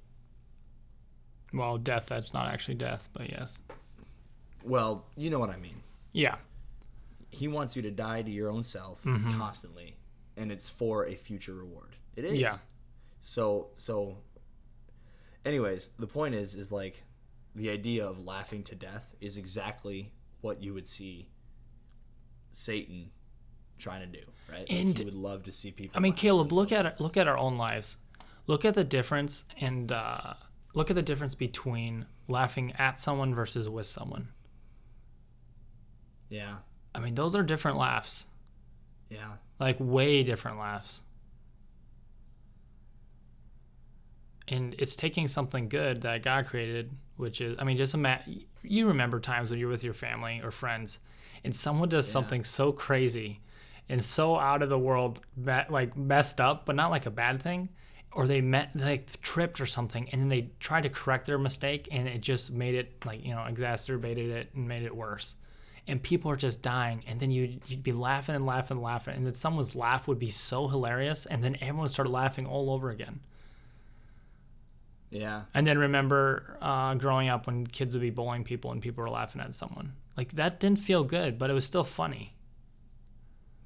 [1.53, 3.59] Well, death, that's not actually death, but yes.
[4.63, 5.81] well, you know what I mean.
[6.11, 6.35] Yeah.
[7.29, 9.37] He wants you to die to your own self mm-hmm.
[9.37, 9.97] constantly,
[10.37, 11.95] and it's for a future reward.
[12.15, 12.33] It is.
[12.33, 12.57] Yeah.
[13.21, 14.17] So so
[15.45, 17.03] anyways, the point is is like
[17.55, 21.29] the idea of laughing to death is exactly what you would see
[22.51, 23.09] Satan
[23.77, 24.59] trying to do, right?
[24.61, 27.17] Like, And- he would love to see people I mean, Caleb, look at it, look
[27.17, 27.97] at our own lives.
[28.47, 30.35] Look at the difference and uh,
[30.73, 34.29] look at the difference between laughing at someone versus with someone.
[36.29, 36.57] Yeah.
[36.93, 38.27] I mean, those are different laughs,
[39.09, 39.37] Yeah.
[39.59, 41.01] like way different laughs.
[44.47, 48.87] And it's taking something good that God created, which is, I mean, just imagine, you
[48.87, 50.99] remember times when you're with your family or friends
[51.43, 53.39] and someone does something so crazy
[53.87, 57.69] and so out of the world, like messed up, but not like a bad thing,
[58.11, 61.87] or they met like tripped or something, and then they tried to correct their mistake,
[61.91, 65.35] and it just made it like you know exacerbated it and made it worse.
[65.87, 69.15] And people are just dying, and then you you'd be laughing and laughing and laughing,
[69.15, 72.89] and then someone's laugh would be so hilarious, and then everyone started laughing all over
[72.89, 73.19] again.
[75.15, 75.43] Yeah.
[75.53, 79.09] And then remember uh, growing up when kids would be bullying people and people were
[79.09, 79.93] laughing at someone.
[80.17, 82.35] Like that didn't feel good, but it was still funny.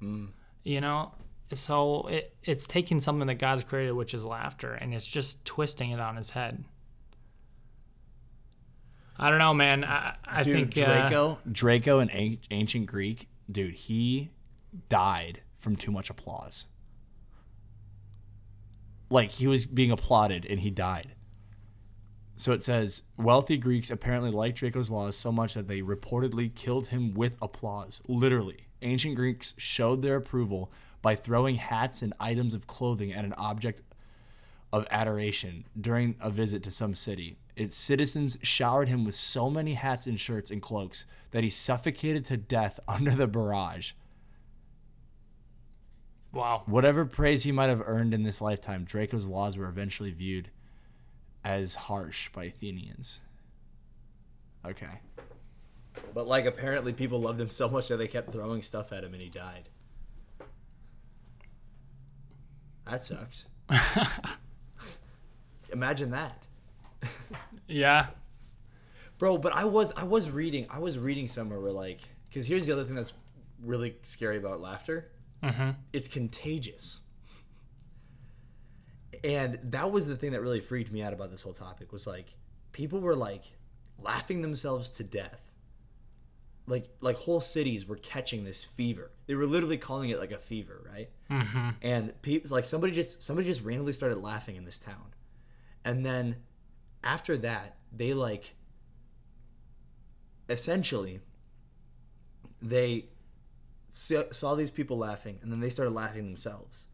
[0.00, 1.12] You know?
[1.52, 5.90] So it, it's taking something that God's created, which is laughter, and it's just twisting
[5.90, 6.64] it on his head.
[9.18, 9.84] I don't know, man.
[9.84, 14.30] I, I Dude, think uh, Draco, Draco in an- ancient Greek, dude, he
[14.88, 16.66] died from too much applause.
[19.10, 21.14] Like he was being applauded and he died.
[22.40, 26.86] So it says wealthy Greeks apparently liked Draco's laws so much that they reportedly killed
[26.86, 28.00] him with applause.
[28.08, 30.72] Literally, ancient Greeks showed their approval
[31.02, 33.82] by throwing hats and items of clothing at an object
[34.72, 37.36] of adoration during a visit to some city.
[37.56, 42.24] Its citizens showered him with so many hats and shirts and cloaks that he suffocated
[42.24, 43.92] to death under the barrage.
[46.32, 46.62] wow.
[46.64, 50.48] Whatever praise he might have earned in this lifetime, Draco's laws were eventually viewed
[51.44, 53.20] as harsh by Athenians.
[54.64, 55.00] Okay.
[56.14, 59.12] But like apparently people loved him so much that they kept throwing stuff at him
[59.12, 59.68] and he died.
[62.88, 63.46] That sucks.
[65.72, 66.46] Imagine that.
[67.68, 68.06] Yeah.
[69.18, 72.00] Bro, but I was I was reading I was reading somewhere where like
[72.32, 73.12] cuz here's the other thing that's
[73.62, 75.10] really scary about laughter.
[75.42, 75.70] Mm-hmm.
[75.92, 77.00] It's contagious.
[79.22, 82.06] And that was the thing that really freaked me out about this whole topic was
[82.06, 82.36] like
[82.72, 83.44] people were like
[83.98, 85.42] laughing themselves to death.
[86.66, 89.10] Like like whole cities were catching this fever.
[89.26, 91.10] They were literally calling it like a fever, right?
[91.30, 91.68] Mm-hmm.
[91.82, 95.14] and people like somebody just somebody just randomly started laughing in this town
[95.84, 96.34] and then
[97.04, 98.56] after that they like
[100.48, 101.20] essentially
[102.60, 103.06] they
[103.92, 106.88] saw saw these people laughing and then they started laughing themselves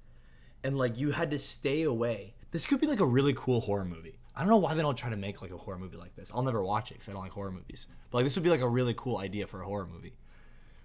[0.67, 2.35] and like you had to stay away.
[2.51, 4.19] This could be like a really cool horror movie.
[4.35, 6.31] I don't know why they don't try to make like a horror movie like this.
[6.35, 7.87] I'll never watch it because i don't like horror movies.
[8.11, 10.17] But like this would be like a really cool idea for a horror movie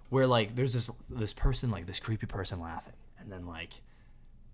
[0.09, 3.82] where like there's this this person like this creepy person laughing, and then like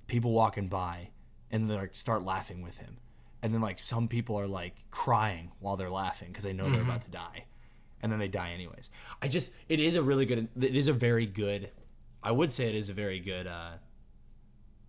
[0.07, 1.09] people walking by,
[1.51, 2.97] and they like start laughing with him,
[3.43, 6.82] and then like some people are like crying while they're laughing because they know they're
[6.82, 7.45] about to die,
[8.01, 8.89] and then they die anyways.
[9.21, 11.71] I just it is a really good it is a very good,
[12.23, 13.71] I would say it is a very good uh,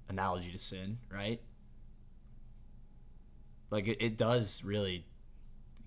[0.09, 1.41] analogy to sin, right?
[3.71, 5.05] Like it, it does really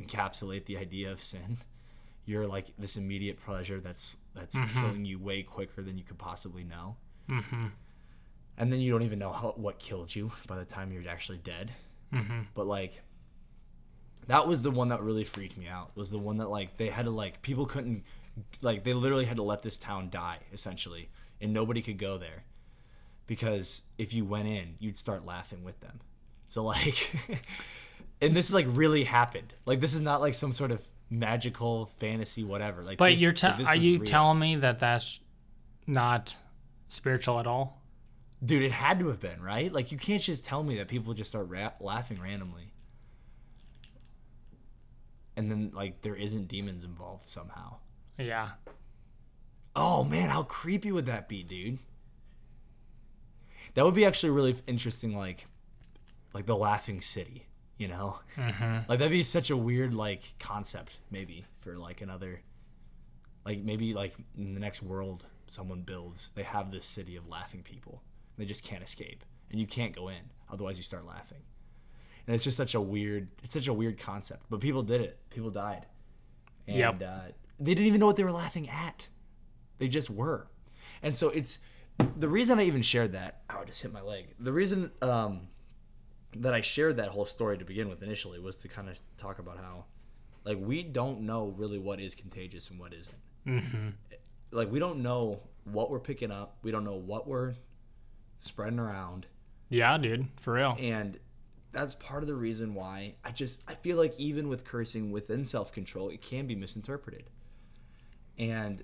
[0.01, 1.57] encapsulate the idea of sin.
[2.25, 6.63] You're like this immediate pleasure that's that's killing you way quicker than you could possibly
[6.63, 6.95] know,
[7.29, 7.67] Mm-hmm.
[8.57, 11.39] and then you don't even know how, what killed you by the time you're actually
[11.39, 11.71] dead.
[12.13, 12.41] Mm-hmm.
[12.53, 13.01] But like,
[14.27, 15.91] that was the one that really freaked me out.
[15.95, 18.03] Was the one that like they had to like people couldn't
[18.61, 21.09] like they literally had to let this town die essentially,
[21.41, 22.43] and nobody could go there
[23.31, 26.01] because if you went in, you'd start laughing with them.
[26.49, 27.09] So like,
[28.21, 29.53] and this is like really happened.
[29.65, 32.83] Like this is not like some sort of magical fantasy whatever.
[32.83, 34.05] Like, But this- you're te- this are you real.
[34.05, 35.21] telling me that that's
[35.87, 36.35] not
[36.89, 37.81] spiritual at all?
[38.43, 38.63] dude?
[38.63, 39.71] It had to have been right.
[39.71, 42.73] Like you can't just tell me that people just start ra- laughing randomly,
[45.37, 47.77] and then like there isn't demons involved somehow.
[48.17, 48.49] Yeah.
[49.73, 51.79] Oh man, how creepy would that be, dude?
[53.73, 55.45] That would be actually really interesting, like,
[56.33, 57.47] like the laughing city,
[57.77, 58.19] you know?
[58.35, 58.89] Mm-hmm.
[58.89, 62.41] Like that'd be such a weird like concept, maybe for like another,
[63.45, 67.61] like maybe like in the next world someone builds, they have this city of laughing
[67.61, 68.01] people,
[68.37, 71.41] they just can't escape, and you can't go in, otherwise you start laughing,
[72.25, 75.19] and it's just such a weird, it's such a weird concept, but people did it,
[75.29, 75.85] people died,
[76.67, 77.01] and Yep.
[77.03, 77.19] uh,
[77.59, 79.09] they didn't even know what they were laughing at,
[79.77, 80.47] they just were,
[81.03, 81.59] and so it's
[82.17, 83.41] the reason I even shared that.
[83.49, 84.27] Oh, I just hit my leg.
[84.39, 85.47] The reason um,
[86.37, 89.39] that I shared that whole story to begin with initially was to kind of talk
[89.39, 89.85] about how,
[90.45, 93.17] like, we don't know really what is contagious and what isn't.
[93.47, 93.89] Mm-hmm.
[94.51, 96.57] Like, we don't know what we're picking up.
[96.63, 97.55] We don't know what we're
[98.39, 99.27] spreading around,
[99.69, 100.75] Yeah, dude, for real.
[100.79, 101.19] and
[101.73, 105.45] that's part of the reason why I just I feel like even with cursing within
[105.45, 107.29] self control, it can be misinterpreted,
[108.37, 108.83] and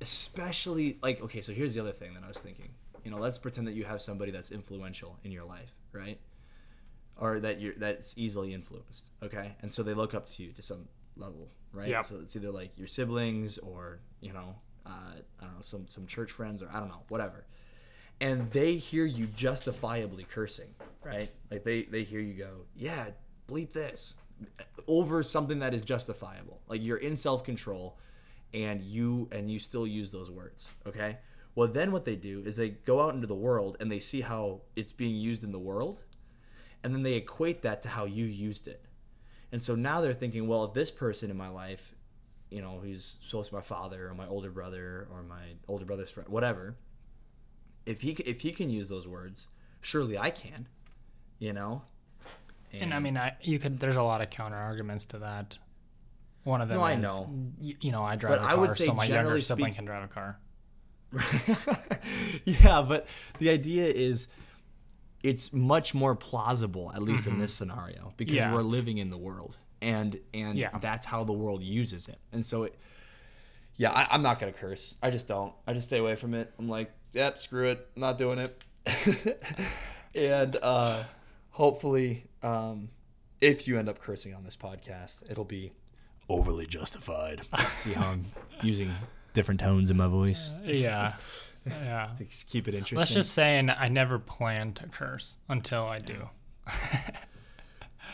[0.00, 2.70] especially like okay, so here's the other thing that I was thinking.
[3.04, 6.20] You know, let's pretend that you have somebody that's influential in your life, right?
[7.18, 9.54] Or that you're that's easily influenced, okay?
[9.62, 11.88] And so they look up to you to some level, right?
[11.88, 12.04] Yep.
[12.04, 14.90] So it's either like your siblings or you know, uh,
[15.40, 17.46] I don't know, some some church friends or I don't know, whatever
[18.20, 20.74] and they hear you justifiably cursing,
[21.04, 21.30] right?
[21.50, 23.08] Like they they hear you go, "Yeah,
[23.48, 24.14] bleep this,"
[24.86, 26.60] over something that is justifiable.
[26.68, 27.98] Like you're in self control,
[28.54, 31.18] and you and you still use those words, okay?
[31.54, 34.20] Well, then what they do is they go out into the world and they see
[34.20, 36.04] how it's being used in the world,
[36.82, 38.84] and then they equate that to how you used it.
[39.52, 41.94] And so now they're thinking, well, if this person in my life,
[42.50, 45.84] you know, who's supposed to be my father or my older brother or my older
[45.84, 46.76] brother's friend, whatever,
[47.86, 49.48] if he if he can use those words,
[49.80, 50.68] surely I can,
[51.38, 51.82] you know.
[52.72, 53.80] And I mean, I you could.
[53.80, 55.56] There's a lot of counter arguments to that.
[56.46, 57.28] One of them No, I know.
[57.60, 59.66] you know, I drive But a I car, would say so my younger generally sibling
[59.72, 60.38] speak- can drive a car.
[62.44, 64.28] yeah, but the idea is
[65.22, 68.48] it's much more plausible, at least in this scenario, because Mm-hmm.
[68.50, 68.54] Yeah.
[68.54, 70.76] we're living in the world, and and Yeah.
[70.78, 72.74] that's how the world uses it, and so it.
[73.78, 74.96] Yeah, I, I'm not gonna curse.
[75.02, 75.52] I just don't.
[75.66, 76.52] I just stay away from it.
[76.58, 77.86] I'm like, yep, screw it.
[77.94, 78.62] I'm not doing it.
[80.14, 81.02] and uh,
[81.50, 82.88] hopefully, um,
[83.40, 85.72] if you end up cursing on this podcast, it'll be
[86.28, 87.42] overly justified.
[87.78, 88.26] See how I'm
[88.62, 88.92] using
[89.32, 91.14] different tones in my voice Yeah,
[91.66, 92.10] yeah.
[92.18, 92.98] to keep it interesting.
[92.98, 96.28] Let's just say, I never plan to curse until I do.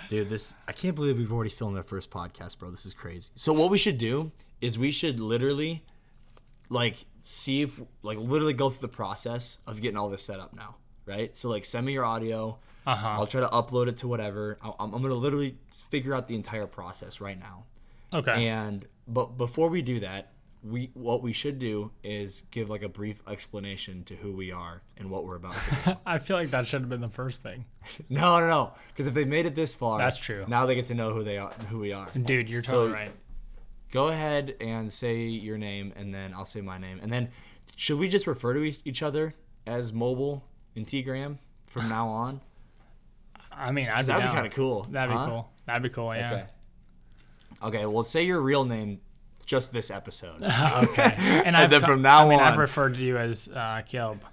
[0.08, 2.70] Dude, this I can't believe we've already filmed our first podcast, bro.
[2.70, 3.30] This is crazy.
[3.34, 5.84] So what we should do is we should literally
[6.68, 10.54] like see if like literally go through the process of getting all this set up
[10.54, 11.34] now, right?
[11.36, 12.58] So like send me your audio.
[12.86, 13.08] Uh huh.
[13.08, 14.58] I'll try to upload it to whatever.
[14.62, 15.56] I'm, I'm gonna literally
[15.90, 17.64] figure out the entire process right now.
[18.12, 18.46] Okay.
[18.48, 20.32] And but before we do that,
[20.62, 24.82] we what we should do is give like a brief explanation to who we are
[24.96, 25.96] and what we're about to do.
[26.06, 27.64] I feel like that should have been the first thing.
[28.08, 28.72] no, no, no.
[28.88, 30.44] Because if they made it this far, That's true.
[30.46, 32.08] Now they get to know who they are, who we are.
[32.10, 33.12] Dude, you're totally So- right.
[33.90, 37.28] Go ahead and say your name, and then I'll say my name, and then
[37.76, 39.34] should we just refer to each- other
[39.66, 40.44] as mobile
[40.74, 42.40] and T-Gram from now on?
[43.50, 44.34] I mean, I'd be That'd be down.
[44.34, 44.86] kind of cool.
[44.90, 45.24] That'd huh?
[45.26, 45.50] be cool.
[45.66, 46.14] That'd be cool.
[46.14, 46.32] Yeah.
[46.32, 46.46] Okay.
[47.64, 47.86] Okay.
[47.86, 49.00] Well, say your real name
[49.46, 50.42] just this episode.
[50.82, 51.14] okay.
[51.44, 54.24] And, I've then from now I mean, I've referred to you as uh, Caleb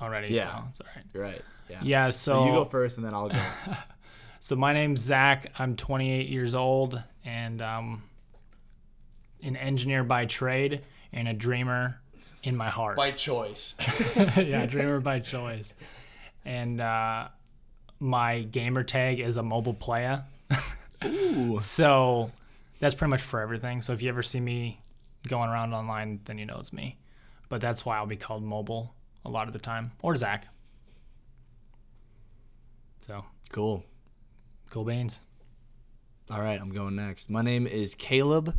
[0.00, 0.34] already.
[0.34, 0.44] Yeah.
[0.44, 1.04] So it's all right.
[1.14, 1.42] You're right.
[1.70, 1.80] Yeah.
[1.82, 2.10] Yeah.
[2.10, 3.40] So, So, you go first, and then I'll go.
[4.40, 5.52] so my name's Zach.
[5.58, 8.02] I'm 28 years old, and um,
[9.42, 10.82] an engineer by trade
[11.12, 12.00] and a dreamer
[12.42, 12.96] in my heart.
[12.96, 13.76] By choice.
[14.36, 15.74] yeah, dreamer by choice.
[16.44, 17.28] And uh,
[17.98, 20.24] my gamer tag is a mobile player.
[21.04, 21.58] Ooh.
[21.58, 22.30] So
[22.78, 23.80] that's pretty much for everything.
[23.80, 24.80] So if you ever see me
[25.28, 26.98] going around online, then you know it's me.
[27.48, 30.46] But that's why I'll be called mobile a lot of the time, or Zach.
[33.06, 33.84] So Cool.
[34.70, 35.20] cool beans.
[36.30, 37.30] All right, I'm going next.
[37.30, 38.58] My name is Caleb,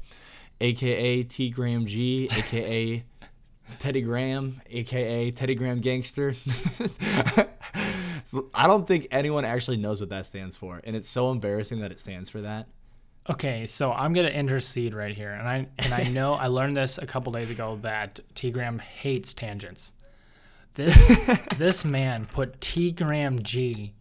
[0.62, 3.04] aka T Graham G, aka
[3.80, 6.36] Teddy Graham, aka Teddy Graham Gangster.
[8.26, 11.80] So, I don't think anyone actually knows what that stands for, and it's so embarrassing
[11.80, 12.68] that it stands for that.
[13.30, 16.98] Okay, so I'm gonna intercede right here, and I and I know I learned this
[16.98, 19.94] a couple days ago that T Graham hates tangents.
[20.76, 21.12] This
[21.58, 23.94] this man put T Graham G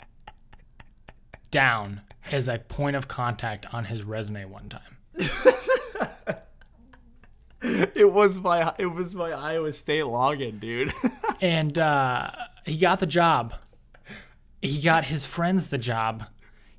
[1.51, 4.97] down as a point of contact on his resume one time.
[7.63, 10.93] It was my it was my Iowa State login, dude.
[11.41, 12.31] and uh,
[12.65, 13.55] he got the job.
[14.63, 16.25] He got his friends the job.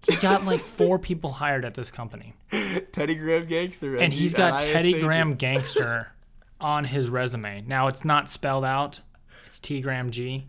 [0.08, 2.34] He got like four people hired at this company,
[2.92, 6.12] Teddy Graham Gangster, and he's got Teddy Graham Gangster
[6.62, 7.64] on his resume.
[7.68, 9.02] Now it's not spelled out;
[9.46, 10.48] it's T Graham G.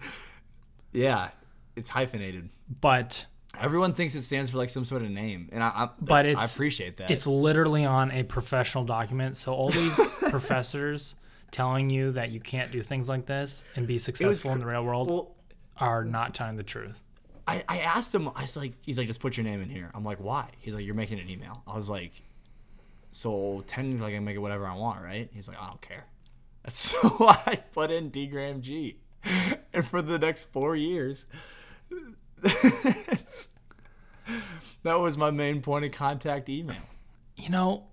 [0.93, 1.31] Yeah,
[1.77, 2.49] it's hyphenated.
[2.81, 3.27] But
[3.61, 6.45] Everyone thinks it stands for like some sort of name, and I, I But I
[6.45, 7.11] appreciate that.
[7.11, 9.37] it's literally on a professional document.
[9.37, 9.99] So all these
[10.31, 11.17] professors
[11.51, 14.85] telling you that you can't do things like this and be successful in the real
[14.85, 15.35] world well,
[15.79, 17.01] are not telling the truth.
[17.49, 18.29] I, I asked him.
[18.29, 19.91] I was like, he's like, just put your name in here.
[19.95, 20.51] I'm like, why?
[20.59, 21.63] He's like, you're making an email.
[21.67, 22.13] I was like,
[23.11, 25.31] so technically I can make it whatever I want, right?
[25.33, 26.05] He's like, I don't care.
[26.63, 28.99] That's so I put in D Graham G,
[29.73, 31.27] and for the next four years,
[32.43, 33.49] that
[34.85, 36.77] was my main point of contact email.
[37.37, 37.85] You know,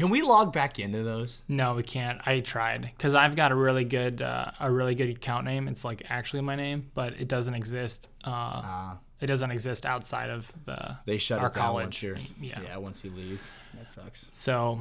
[0.00, 1.42] Can we log back into those?
[1.46, 2.22] No, we can't.
[2.24, 5.68] I tried because I've got a really good uh, a really good account name.
[5.68, 8.08] It's like actually my name, but it doesn't exist.
[8.24, 12.02] Uh, Uh, it doesn't exist outside of the they shut our college.
[12.02, 12.60] once Yeah.
[12.62, 13.42] yeah once you leave.
[13.74, 14.26] That sucks.
[14.30, 14.80] So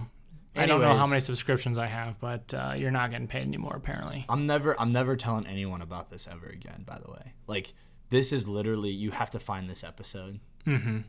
[0.55, 3.75] I don't know how many subscriptions I have, but uh, you're not getting paid anymore
[3.75, 4.25] apparently.
[4.29, 7.33] I'm never I'm never telling anyone about this ever again, by the way.
[7.45, 7.73] Like
[8.09, 10.99] this is literally you have to find this episode Mm-hmm.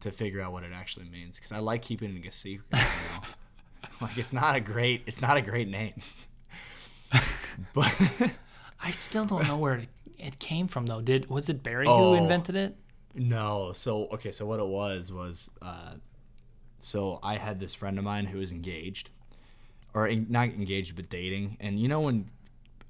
[0.00, 2.66] To figure out what it actually means because I like keeping it a secret.
[2.72, 3.20] You know?
[4.00, 5.94] like it's not a great it's not a great name.
[7.74, 7.92] but
[8.82, 9.88] I still don't know where it-
[10.18, 11.00] it came from though.
[11.00, 12.14] Did was it Barry Oh.
[12.16, 12.76] who invented it?
[13.14, 15.94] no, so okay, so what it was was uh
[16.80, 19.10] so I had this friend of mine who was engaged
[19.94, 22.26] or en- not engaged but dating and you know when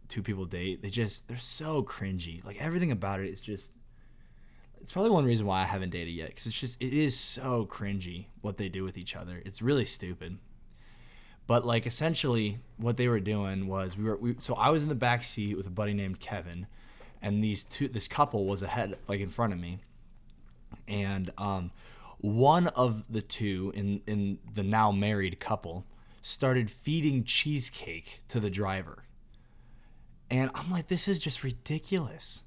[0.08, 3.72] two people date they just they're so cringy like everything about it is just
[4.80, 7.66] it's probably one reason why I haven't dated yet because it's just it is so
[7.66, 9.42] cringy what they do with each other.
[9.44, 10.38] It's really stupid.
[11.46, 14.88] But like essentially, what they were doing was we were we, so I was in
[14.88, 16.66] the back seat with a buddy named Kevin,
[17.22, 19.80] and these two this couple was ahead like in front of me,
[20.86, 21.70] and um,
[22.18, 25.86] one of the two in in the now married couple
[26.20, 29.04] started feeding cheesecake to the driver,
[30.30, 32.42] and I'm like, this is just ridiculous.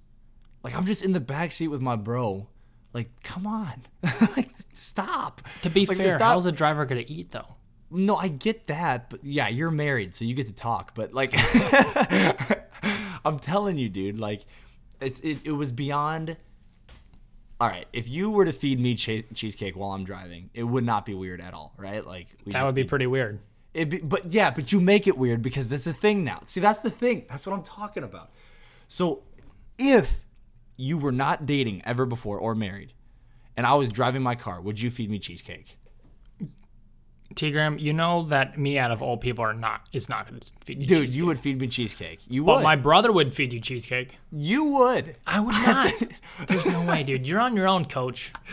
[0.64, 2.48] Like I'm just in the back seat with my bro.
[2.94, 3.86] Like, come on,
[4.36, 5.42] like stop.
[5.62, 7.56] To be Like, fair, how's a driver gonna eat though?
[7.94, 10.94] no, I get that, but yeah, you're married, so you get to talk.
[10.96, 11.34] But like,
[13.26, 14.46] I'm telling you, dude, like,
[15.00, 16.38] it's it, it was beyond.
[17.60, 20.84] All right, if you were to feed me che- cheesecake while I'm driving, it would
[20.84, 22.04] not be weird at all, right?
[22.06, 23.40] Like, we That would be pretty weird.
[23.74, 26.42] Be, but yeah, but you make it weird because that's a thing now.
[26.48, 27.26] See, that's the thing.
[27.30, 28.32] That's what I'm talking about.
[28.88, 29.22] So,
[29.78, 30.26] if
[30.82, 32.94] you were not dating ever before or married,
[33.56, 35.78] and I was driving my car, would you feed me cheesecake?
[37.34, 40.82] T-Gram, you know that me out of all people are not is not gonna feed
[40.82, 41.18] you Dude, cheesecake.
[41.18, 42.20] you would feed me cheesecake.
[42.28, 42.64] You But would.
[42.64, 44.18] my brother would feed you cheesecake.
[44.34, 45.16] you would.
[45.26, 45.94] I would not.
[46.48, 47.26] There's no way, dude.
[47.26, 48.34] You're on your own, coach.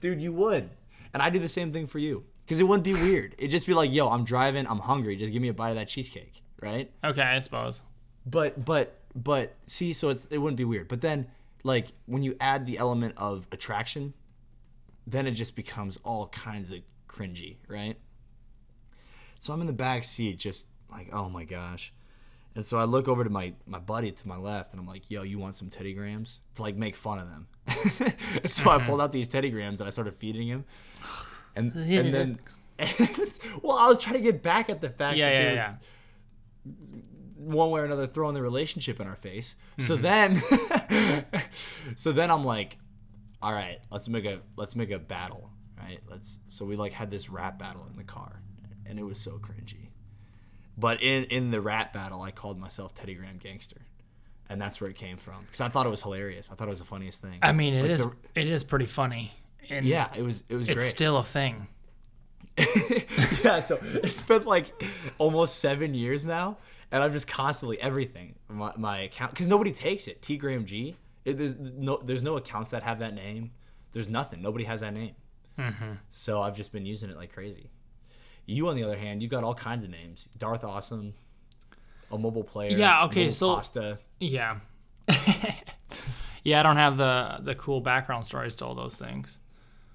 [0.00, 0.70] Dude, you would.
[1.12, 2.24] And I do the same thing for you.
[2.44, 3.34] Because it wouldn't be weird.
[3.38, 5.16] It'd just be like, yo, I'm driving, I'm hungry.
[5.16, 6.90] Just give me a bite of that cheesecake, right?
[7.02, 7.82] Okay, I suppose.
[8.26, 10.88] But but but see, so it's it wouldn't be weird.
[10.88, 11.28] But then
[11.62, 14.14] like when you add the element of attraction,
[15.06, 17.96] then it just becomes all kinds of cringy, right?
[19.38, 21.92] So I'm in the back seat just like, oh my gosh.
[22.56, 25.10] And so I look over to my my buddy to my left and I'm like,
[25.10, 26.40] yo, you want some Teddy Grahams?
[26.56, 27.48] To like make fun of them.
[28.42, 30.64] and so I pulled out these Teddy Grahams and I started feeding him.
[31.56, 32.38] And and then
[33.62, 35.54] well, I was trying to get back at the fact Yeah, that they yeah, were
[35.54, 35.74] yeah.
[37.44, 39.54] One way or another throwing the relationship in our face.
[39.78, 40.02] So mm-hmm.
[40.02, 41.24] then
[41.96, 42.78] so then I'm like,
[43.42, 46.00] all right, let's make a let's make a battle, right?
[46.08, 48.40] Let's so we like had this rap battle in the car
[48.86, 49.88] and it was so cringy.
[50.76, 53.82] But in in the rap battle, I called myself Teddy Graham Gangster,
[54.48, 56.50] and that's where it came from because I thought it was hilarious.
[56.50, 57.38] I thought it was the funniest thing.
[57.42, 59.32] I mean, it is Like it is pretty funny,
[59.70, 60.88] and yeah, it was it was it's great.
[60.88, 61.68] still a thing.
[63.44, 64.72] yeah, so it's been like
[65.18, 66.56] almost seven years now,
[66.94, 70.22] and I'm just constantly everything my, my account because nobody takes it.
[70.22, 70.96] T Graham G.
[71.24, 73.50] It, there's no there's no accounts that have that name.
[73.92, 74.40] There's nothing.
[74.40, 75.14] Nobody has that name.
[76.10, 77.70] So I've just been using it like crazy.
[78.46, 80.28] You, on the other hand, you've got all kinds of names.
[80.38, 81.14] Darth Awesome,
[82.12, 82.76] a mobile player.
[82.76, 83.98] Yeah, okay, so- pasta.
[84.20, 84.58] Yeah.
[86.44, 89.38] yeah, I don't have the the cool background stories to all those things,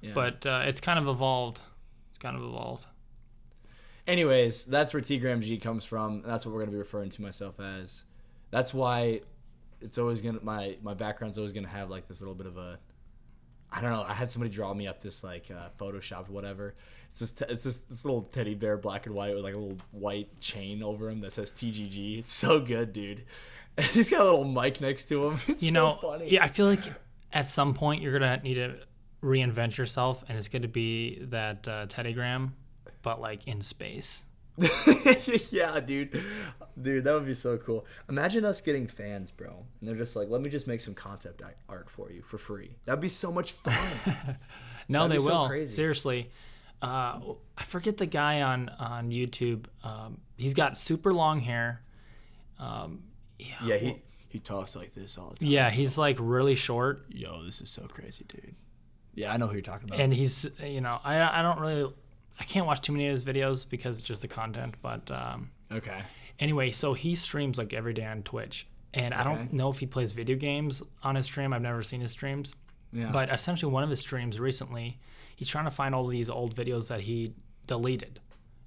[0.02, 0.12] Yeah.
[0.14, 1.62] but uh, it's kind of evolved.
[2.10, 2.86] It's kind of evolved.
[4.10, 6.24] Anyways, that's where T Graham G comes from.
[6.26, 8.06] That's what we're gonna be referring to myself as.
[8.52, 9.22] That's why
[9.82, 12.80] it's always gonna my my background's always gonna have like this little bit of a.
[13.72, 14.04] I don't know.
[14.08, 16.74] I had somebody draw me up this like uh, photoshopped whatever.
[17.12, 19.78] It's just it's this this little teddy bear black and white with like a little
[19.92, 22.18] white chain over him that says TGG.
[22.20, 23.26] It's so good, dude.
[23.92, 25.40] He's got a little mic next to him.
[25.48, 26.30] It's You so know, funny.
[26.32, 26.84] yeah, I feel like
[27.32, 28.76] at some point you're gonna need to
[29.22, 32.52] reinvent yourself, and it's going to be that uh, Teddygram,
[33.02, 34.26] but like in space.
[35.52, 36.22] yeah, dude.
[36.82, 37.86] Dude, that would be so cool.
[38.10, 39.66] Imagine us getting fans, bro.
[39.80, 42.38] And they're just like, let me just make some concept art- art for you for
[42.38, 42.72] free.
[42.86, 43.76] That'd be so much fun.
[44.92, 45.48] No, That'd they be so will.
[45.48, 45.72] crazy.
[45.72, 46.32] Seriously.
[46.82, 47.20] Uh,
[47.56, 49.66] I forget the guy on on YouTube.
[49.84, 51.84] Um, he's got super long hair.
[52.58, 53.04] Um,
[53.38, 55.50] yeah, he, he talks like this all the time.
[55.50, 58.56] yeah, he's like really short, Yo, this is so crazy, dude.
[59.14, 60.00] Yeah, I know who you're talking about.
[60.00, 61.94] and he's you know I I don't really
[62.40, 64.76] I can't watch too many of his videos because it's just the content.
[64.82, 66.02] But um, okay.
[66.40, 69.86] anyway, so he streams like every day on Twitch, and I don't know if he
[69.86, 71.54] plays video games on his stream.
[71.54, 72.54] I've never seen his streams.
[72.92, 73.12] Yeah.
[73.12, 75.00] But essentially, one of his streams recently,
[75.36, 77.34] he's trying to find all these old videos that he
[77.68, 78.20] deleted,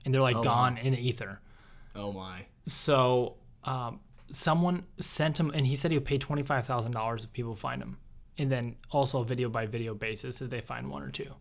[0.05, 0.43] and they're like wow.
[0.43, 1.41] gone in the ether.
[1.97, 2.47] oh my.
[2.67, 4.01] So um,
[4.31, 7.57] someone sent him, and he said he would pay twenty five thousand dollars if people
[7.57, 7.97] find him,
[8.37, 11.33] and then also video by video basis if they find one or two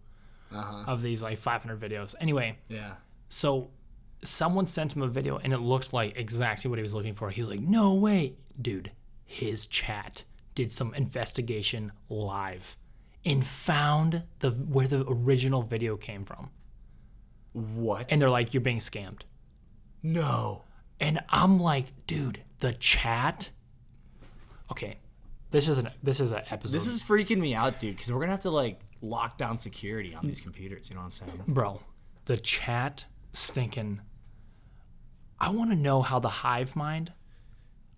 [0.53, 0.83] Uh-huh.
[0.87, 2.13] of these like five hundred videos.
[2.19, 2.95] Anyway, Yeah.
[3.27, 3.69] so
[4.23, 7.29] someone sent him a video, and it looked like exactly what he was looking for.
[7.29, 8.91] He was like, "No way, dude!"
[9.25, 10.23] His chat
[10.55, 12.75] did some investigation live
[13.23, 16.49] and found the where the original video came from,
[17.53, 18.05] What?
[18.09, 19.21] and they're like, "You're being scammed."
[20.03, 20.63] no.
[20.99, 23.49] And I'm like, dude, the chat.
[24.71, 24.97] Okay,
[25.51, 28.19] this is an this is an episode, This is freaking me out, dude, because we're
[28.19, 30.89] going to have to, like, lock down security on these computers.
[30.89, 31.43] You know what I'm saying?
[31.47, 31.81] bro.
[32.25, 34.01] The chat stinking.
[35.39, 37.13] I want to know how the hive mind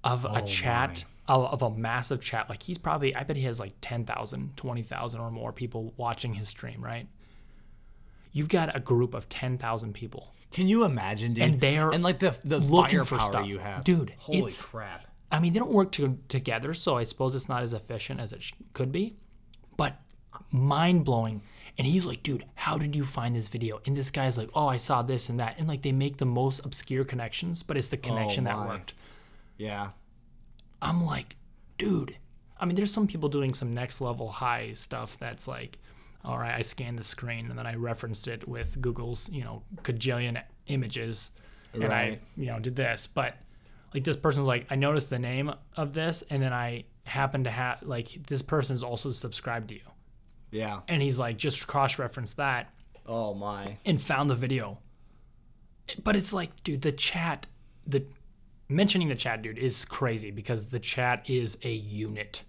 [0.04, 3.44] of a oh chat of, of a massive chat like he's probably I bet he
[3.44, 7.08] has like 10,000, 20,000 or more people watching his stream, right?
[8.32, 11.44] You've got a group of 10,000 people Can you imagine, dude?
[11.44, 13.48] And they're and like the the looking for stuff.
[13.48, 15.08] you have, Dude, Holy it's- crap!
[15.34, 18.32] I mean, they don't work to, together, so I suppose it's not as efficient as
[18.32, 19.18] it sh- could be,
[19.76, 20.00] but
[20.52, 21.42] mind blowing.
[21.76, 23.82] And he's like, dude, how did you find this video?
[23.88, 25.58] And this guy's like, oh, I saw this and that.
[25.58, 28.94] And like, they make the most obscure connections, but it's the oh, connection that worked.
[29.58, 29.90] Yeah.
[30.84, 31.36] I'm like,
[31.80, 32.16] dude.
[32.60, 35.80] I mean, there's some people doing some next level high stuff that's like,
[36.24, 39.64] all right, I scanned the screen and then I referenced it with Google's, you know,
[39.82, 41.32] cajillion images,
[41.74, 43.08] and I, you know, did this.
[43.08, 43.36] But
[43.94, 47.50] like this person's like, I noticed the name of this, and then I happen to
[47.52, 49.82] have like this person's also subscribed to you,
[50.52, 50.82] Yeah.
[50.88, 52.74] and he's like, just cross reference that
[53.06, 53.78] Oh my.
[53.86, 54.80] and found the video.
[56.04, 57.46] But it's like, dude, the chat,
[57.86, 58.06] the
[58.70, 62.44] mentioning the chat, dude, is crazy because the chat is a unit.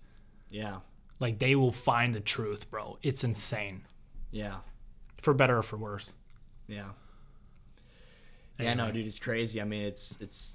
[0.51, 0.79] Yeah.
[1.19, 2.99] Like they will find the truth, bro.
[3.03, 3.83] It's insane,
[4.31, 4.59] Yeah.
[5.21, 6.13] for better or for worse.
[6.69, 6.91] Yeah.
[8.59, 9.61] Yeah, no, dude, it's crazy.
[9.61, 10.55] I mean, it's it's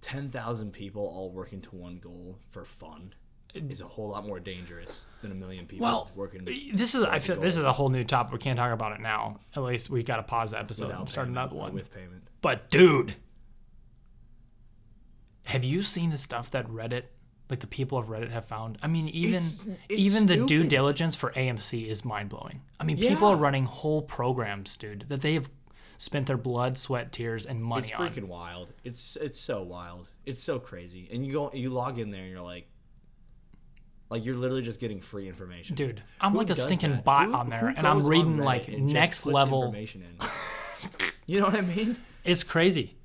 [0.00, 3.14] ten thousand people all working to one goal for fun
[3.54, 7.18] is a whole lot more dangerous than a million people Well, working This is, I
[7.18, 7.42] feel, goal.
[7.42, 8.32] this is a whole new topic.
[8.32, 9.40] We can't talk about it now.
[9.56, 11.74] At least we got to pause the episode without and start payment another uh, one.
[11.74, 12.22] with payment.
[12.42, 13.16] But dude,
[15.44, 17.04] have you seen the stuff that Reddit,
[17.48, 18.78] like the people of Reddit have found?
[18.82, 22.62] I mean, even It's- it's even the due diligence for AMC is mind blowing.
[22.78, 25.50] I mean, people are running whole programs, dude, that they have
[26.02, 28.08] spent their blood, sweat, tears, and money It's on.
[28.08, 28.72] freaking wild.
[28.84, 30.08] It's it's so wild.
[30.24, 31.06] It's so crazy.
[31.12, 32.66] And you go you log in there and you're like
[34.08, 35.76] like you're literally just getting free information.
[35.76, 37.04] Dude, I'm Who like a stinking that?
[37.04, 39.64] bot Who- on there, and I'm reading like next level.
[39.66, 40.28] information in?
[41.26, 41.96] you know what I mean?
[42.24, 42.96] It's crazy.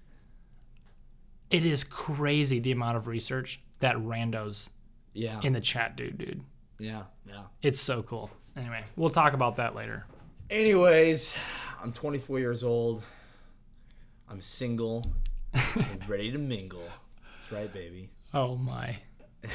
[1.52, 4.70] It is crazy the amount of research that randos
[5.14, 5.40] Yeah.
[5.44, 6.42] in the chat dude, dude.
[6.80, 7.04] yeah.
[7.28, 7.44] Yeah.
[7.62, 8.32] It's so cool.
[8.56, 10.06] Anyway, we'll talk about that later.
[10.50, 11.36] Anyways,
[11.82, 13.04] I'm 24 years old.
[14.30, 15.04] I'm single,
[15.54, 16.88] I'm ready to mingle.
[17.38, 18.10] That's right, baby.
[18.34, 18.98] Oh my.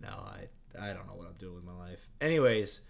[0.00, 0.48] No, I
[0.80, 2.06] I don't know what I'm doing with my life.
[2.20, 2.82] Anyways,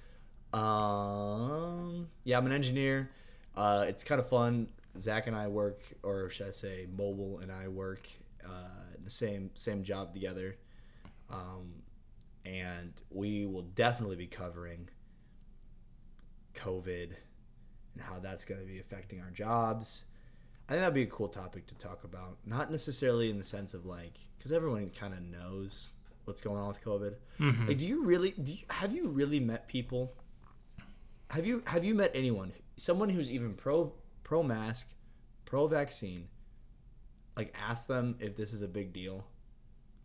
[0.52, 3.10] um, yeah, I'm an engineer.
[3.56, 4.68] Uh, it's kind of fun.
[4.98, 8.06] Zach and I work, or should I say, Mobile and I work
[8.44, 8.48] uh,
[9.02, 10.56] the same same job together,
[11.30, 11.72] um,
[12.44, 14.88] and we will definitely be covering
[16.54, 17.12] COVID
[17.98, 20.04] and how that's going to be affecting our jobs.
[20.68, 22.36] I think that'd be a cool topic to talk about.
[22.44, 25.90] Not necessarily in the sense of like, because everyone kind of knows
[26.24, 27.14] what's going on with COVID.
[27.40, 27.68] Mm-hmm.
[27.68, 28.30] Like, do you really?
[28.42, 30.12] Do you, have you really met people?
[31.30, 33.92] Have you have you met anyone, someone who's even pro
[34.24, 34.88] pro mask,
[35.44, 36.28] pro vaccine?
[37.36, 39.24] Like, ask them if this is a big deal,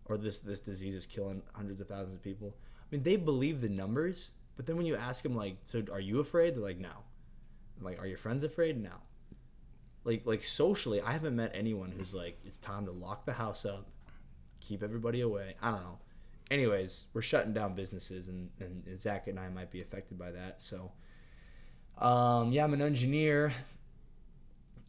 [0.06, 2.56] or this this disease is killing hundreds of thousands of people.
[2.82, 6.00] I mean, they believe the numbers, but then when you ask them, like, so are
[6.00, 6.56] you afraid?
[6.56, 7.04] They're like, no.
[7.84, 8.82] Like, are your friends afraid?
[8.82, 8.92] No.
[10.06, 13.64] Like like socially i haven't met anyone who's like it's time to lock the house
[13.66, 13.88] up
[14.60, 15.56] keep everybody away.
[15.62, 16.00] I don't know.
[16.52, 20.60] Anyways we're shutting down businesses and, and zach and i might be affected by that.
[20.60, 20.92] So
[21.98, 23.54] um, yeah i'm an engineer.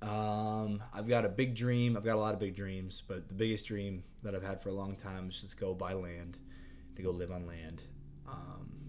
[0.02, 1.96] Um, i've got a big dream.
[1.96, 4.70] I've got a lot of big dreams but the biggest dream that i've had for
[4.70, 6.38] a long time is just go buy land
[6.96, 7.82] to go live on land.
[8.28, 8.83] Um,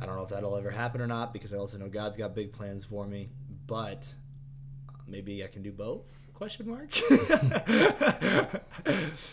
[0.00, 2.34] i don't know if that'll ever happen or not because i also know god's got
[2.34, 3.28] big plans for me
[3.66, 4.12] but
[5.06, 6.06] maybe I can do both?
[6.34, 6.94] Question mark.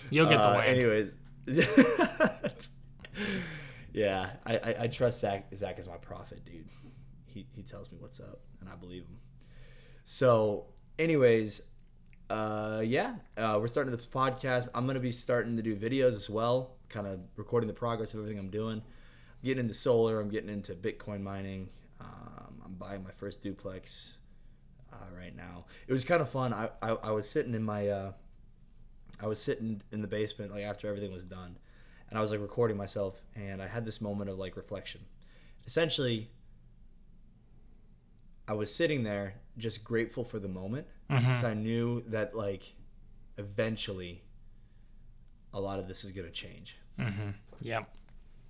[0.10, 0.70] You'll get the Uh, land.
[0.70, 1.16] Anyways,
[3.94, 5.46] yeah, I, I, I trust Zach.
[5.56, 6.68] Zach is my prophet, dude.
[7.26, 9.18] He he tells me what's up, and I believe him.
[10.04, 10.66] So,
[11.00, 11.62] anyways,
[12.30, 14.68] uh, yeah, uh, we're starting this podcast.
[14.74, 18.20] I'm gonna be starting to do videos as well, kind of recording the progress of
[18.20, 18.82] everything I'm doing.
[19.46, 20.20] Getting into solar.
[20.20, 21.70] I'm getting into Bitcoin mining.
[22.02, 24.18] Um, I'm buying my first duplex
[24.92, 25.66] uh, right now.
[25.88, 26.52] It was kind of fun.
[26.52, 28.12] I, I, I was sitting in my uh,
[29.22, 31.58] I was sitting in the basement like after everything was done,
[32.10, 35.02] and I was like recording myself, and I had this moment of like reflection.
[35.68, 36.32] Essentially,
[38.48, 42.74] I was sitting there just grateful for the moment because I knew that like
[43.38, 44.24] eventually
[45.54, 46.78] a lot of this is gonna change.
[47.62, 47.96] Yep.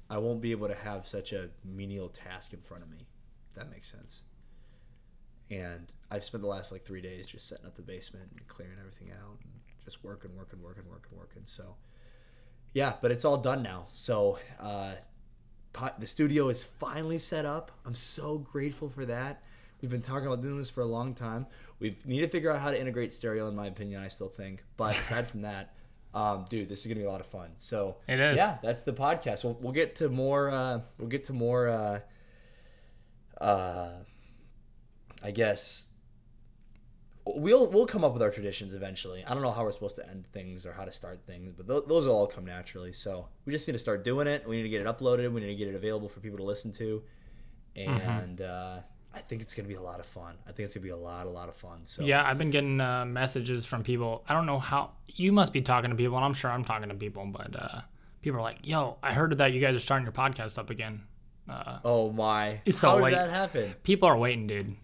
[0.09, 3.07] I won't be able to have such a menial task in front of me.
[3.53, 4.21] That makes sense.
[5.49, 8.77] And I've spent the last like three days just setting up the basement and clearing
[8.79, 9.51] everything out and
[9.83, 11.43] just working, working, working, working, working.
[11.45, 11.75] So,
[12.73, 13.85] yeah, but it's all done now.
[13.89, 14.95] So, uh,
[15.99, 17.71] the studio is finally set up.
[17.85, 19.43] I'm so grateful for that.
[19.81, 21.47] We've been talking about doing this for a long time.
[21.79, 24.01] We need to figure out how to integrate stereo, in my opinion.
[24.01, 25.75] I still think, but aside from that,
[26.15, 27.49] um, dude, this is gonna be a lot of fun.
[27.57, 28.37] So It is.
[28.37, 29.43] Yeah, that's the podcast.
[29.43, 30.49] We'll, we'll get to more.
[30.49, 31.67] Uh, we'll get to more.
[31.67, 31.99] Uh,
[33.39, 33.89] uh,
[35.21, 35.87] I guess
[37.25, 39.25] we'll we'll come up with our traditions eventually.
[39.25, 41.67] I don't know how we're supposed to end things or how to start things, but
[41.67, 42.93] th- those will all come naturally.
[42.93, 44.47] So we just need to start doing it.
[44.47, 45.31] We need to get it uploaded.
[45.33, 47.03] We need to get it available for people to listen to,
[47.75, 48.77] and uh,
[49.15, 50.35] I think it's gonna be a lot of fun.
[50.47, 51.79] I think it's gonna be a lot, a lot of fun.
[51.85, 54.23] So Yeah, I've been getting uh, messages from people.
[54.27, 56.89] I don't know how you must be talking to people, and I'm sure I'm talking
[56.89, 57.81] to people, but uh,
[58.21, 61.03] people are like, "Yo, I heard that you guys are starting your podcast up again."
[61.49, 62.61] Uh, Oh my!
[62.69, 63.73] So, How did like- that happen?
[63.83, 64.75] people are waiting, dude.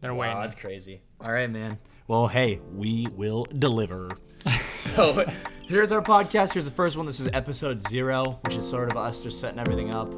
[0.00, 0.40] They're Wow, waiting.
[0.40, 1.00] that's crazy.
[1.20, 1.78] All right, man.
[2.08, 4.10] Well, hey, we will deliver.
[4.86, 5.26] So
[5.66, 6.52] Here's our podcast.
[6.52, 7.06] Here's the first one.
[7.06, 10.08] This is episode zero, which is sort of us just setting everything up,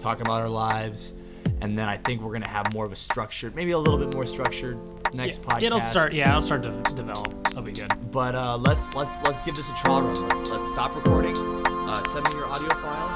[0.00, 1.12] talking about our lives.
[1.60, 3.98] And then I think we're going to have more of a structured, maybe a little
[3.98, 4.78] bit more structured
[5.14, 5.62] next podcast.
[5.62, 6.12] It'll start.
[6.12, 7.34] Yeah, it'll start to develop.
[7.48, 7.92] It'll be good.
[8.10, 10.14] But uh, let's let's let's give this a trial run.
[10.28, 11.34] Let's let's stop recording.
[11.36, 13.15] Uh, send me your audio file.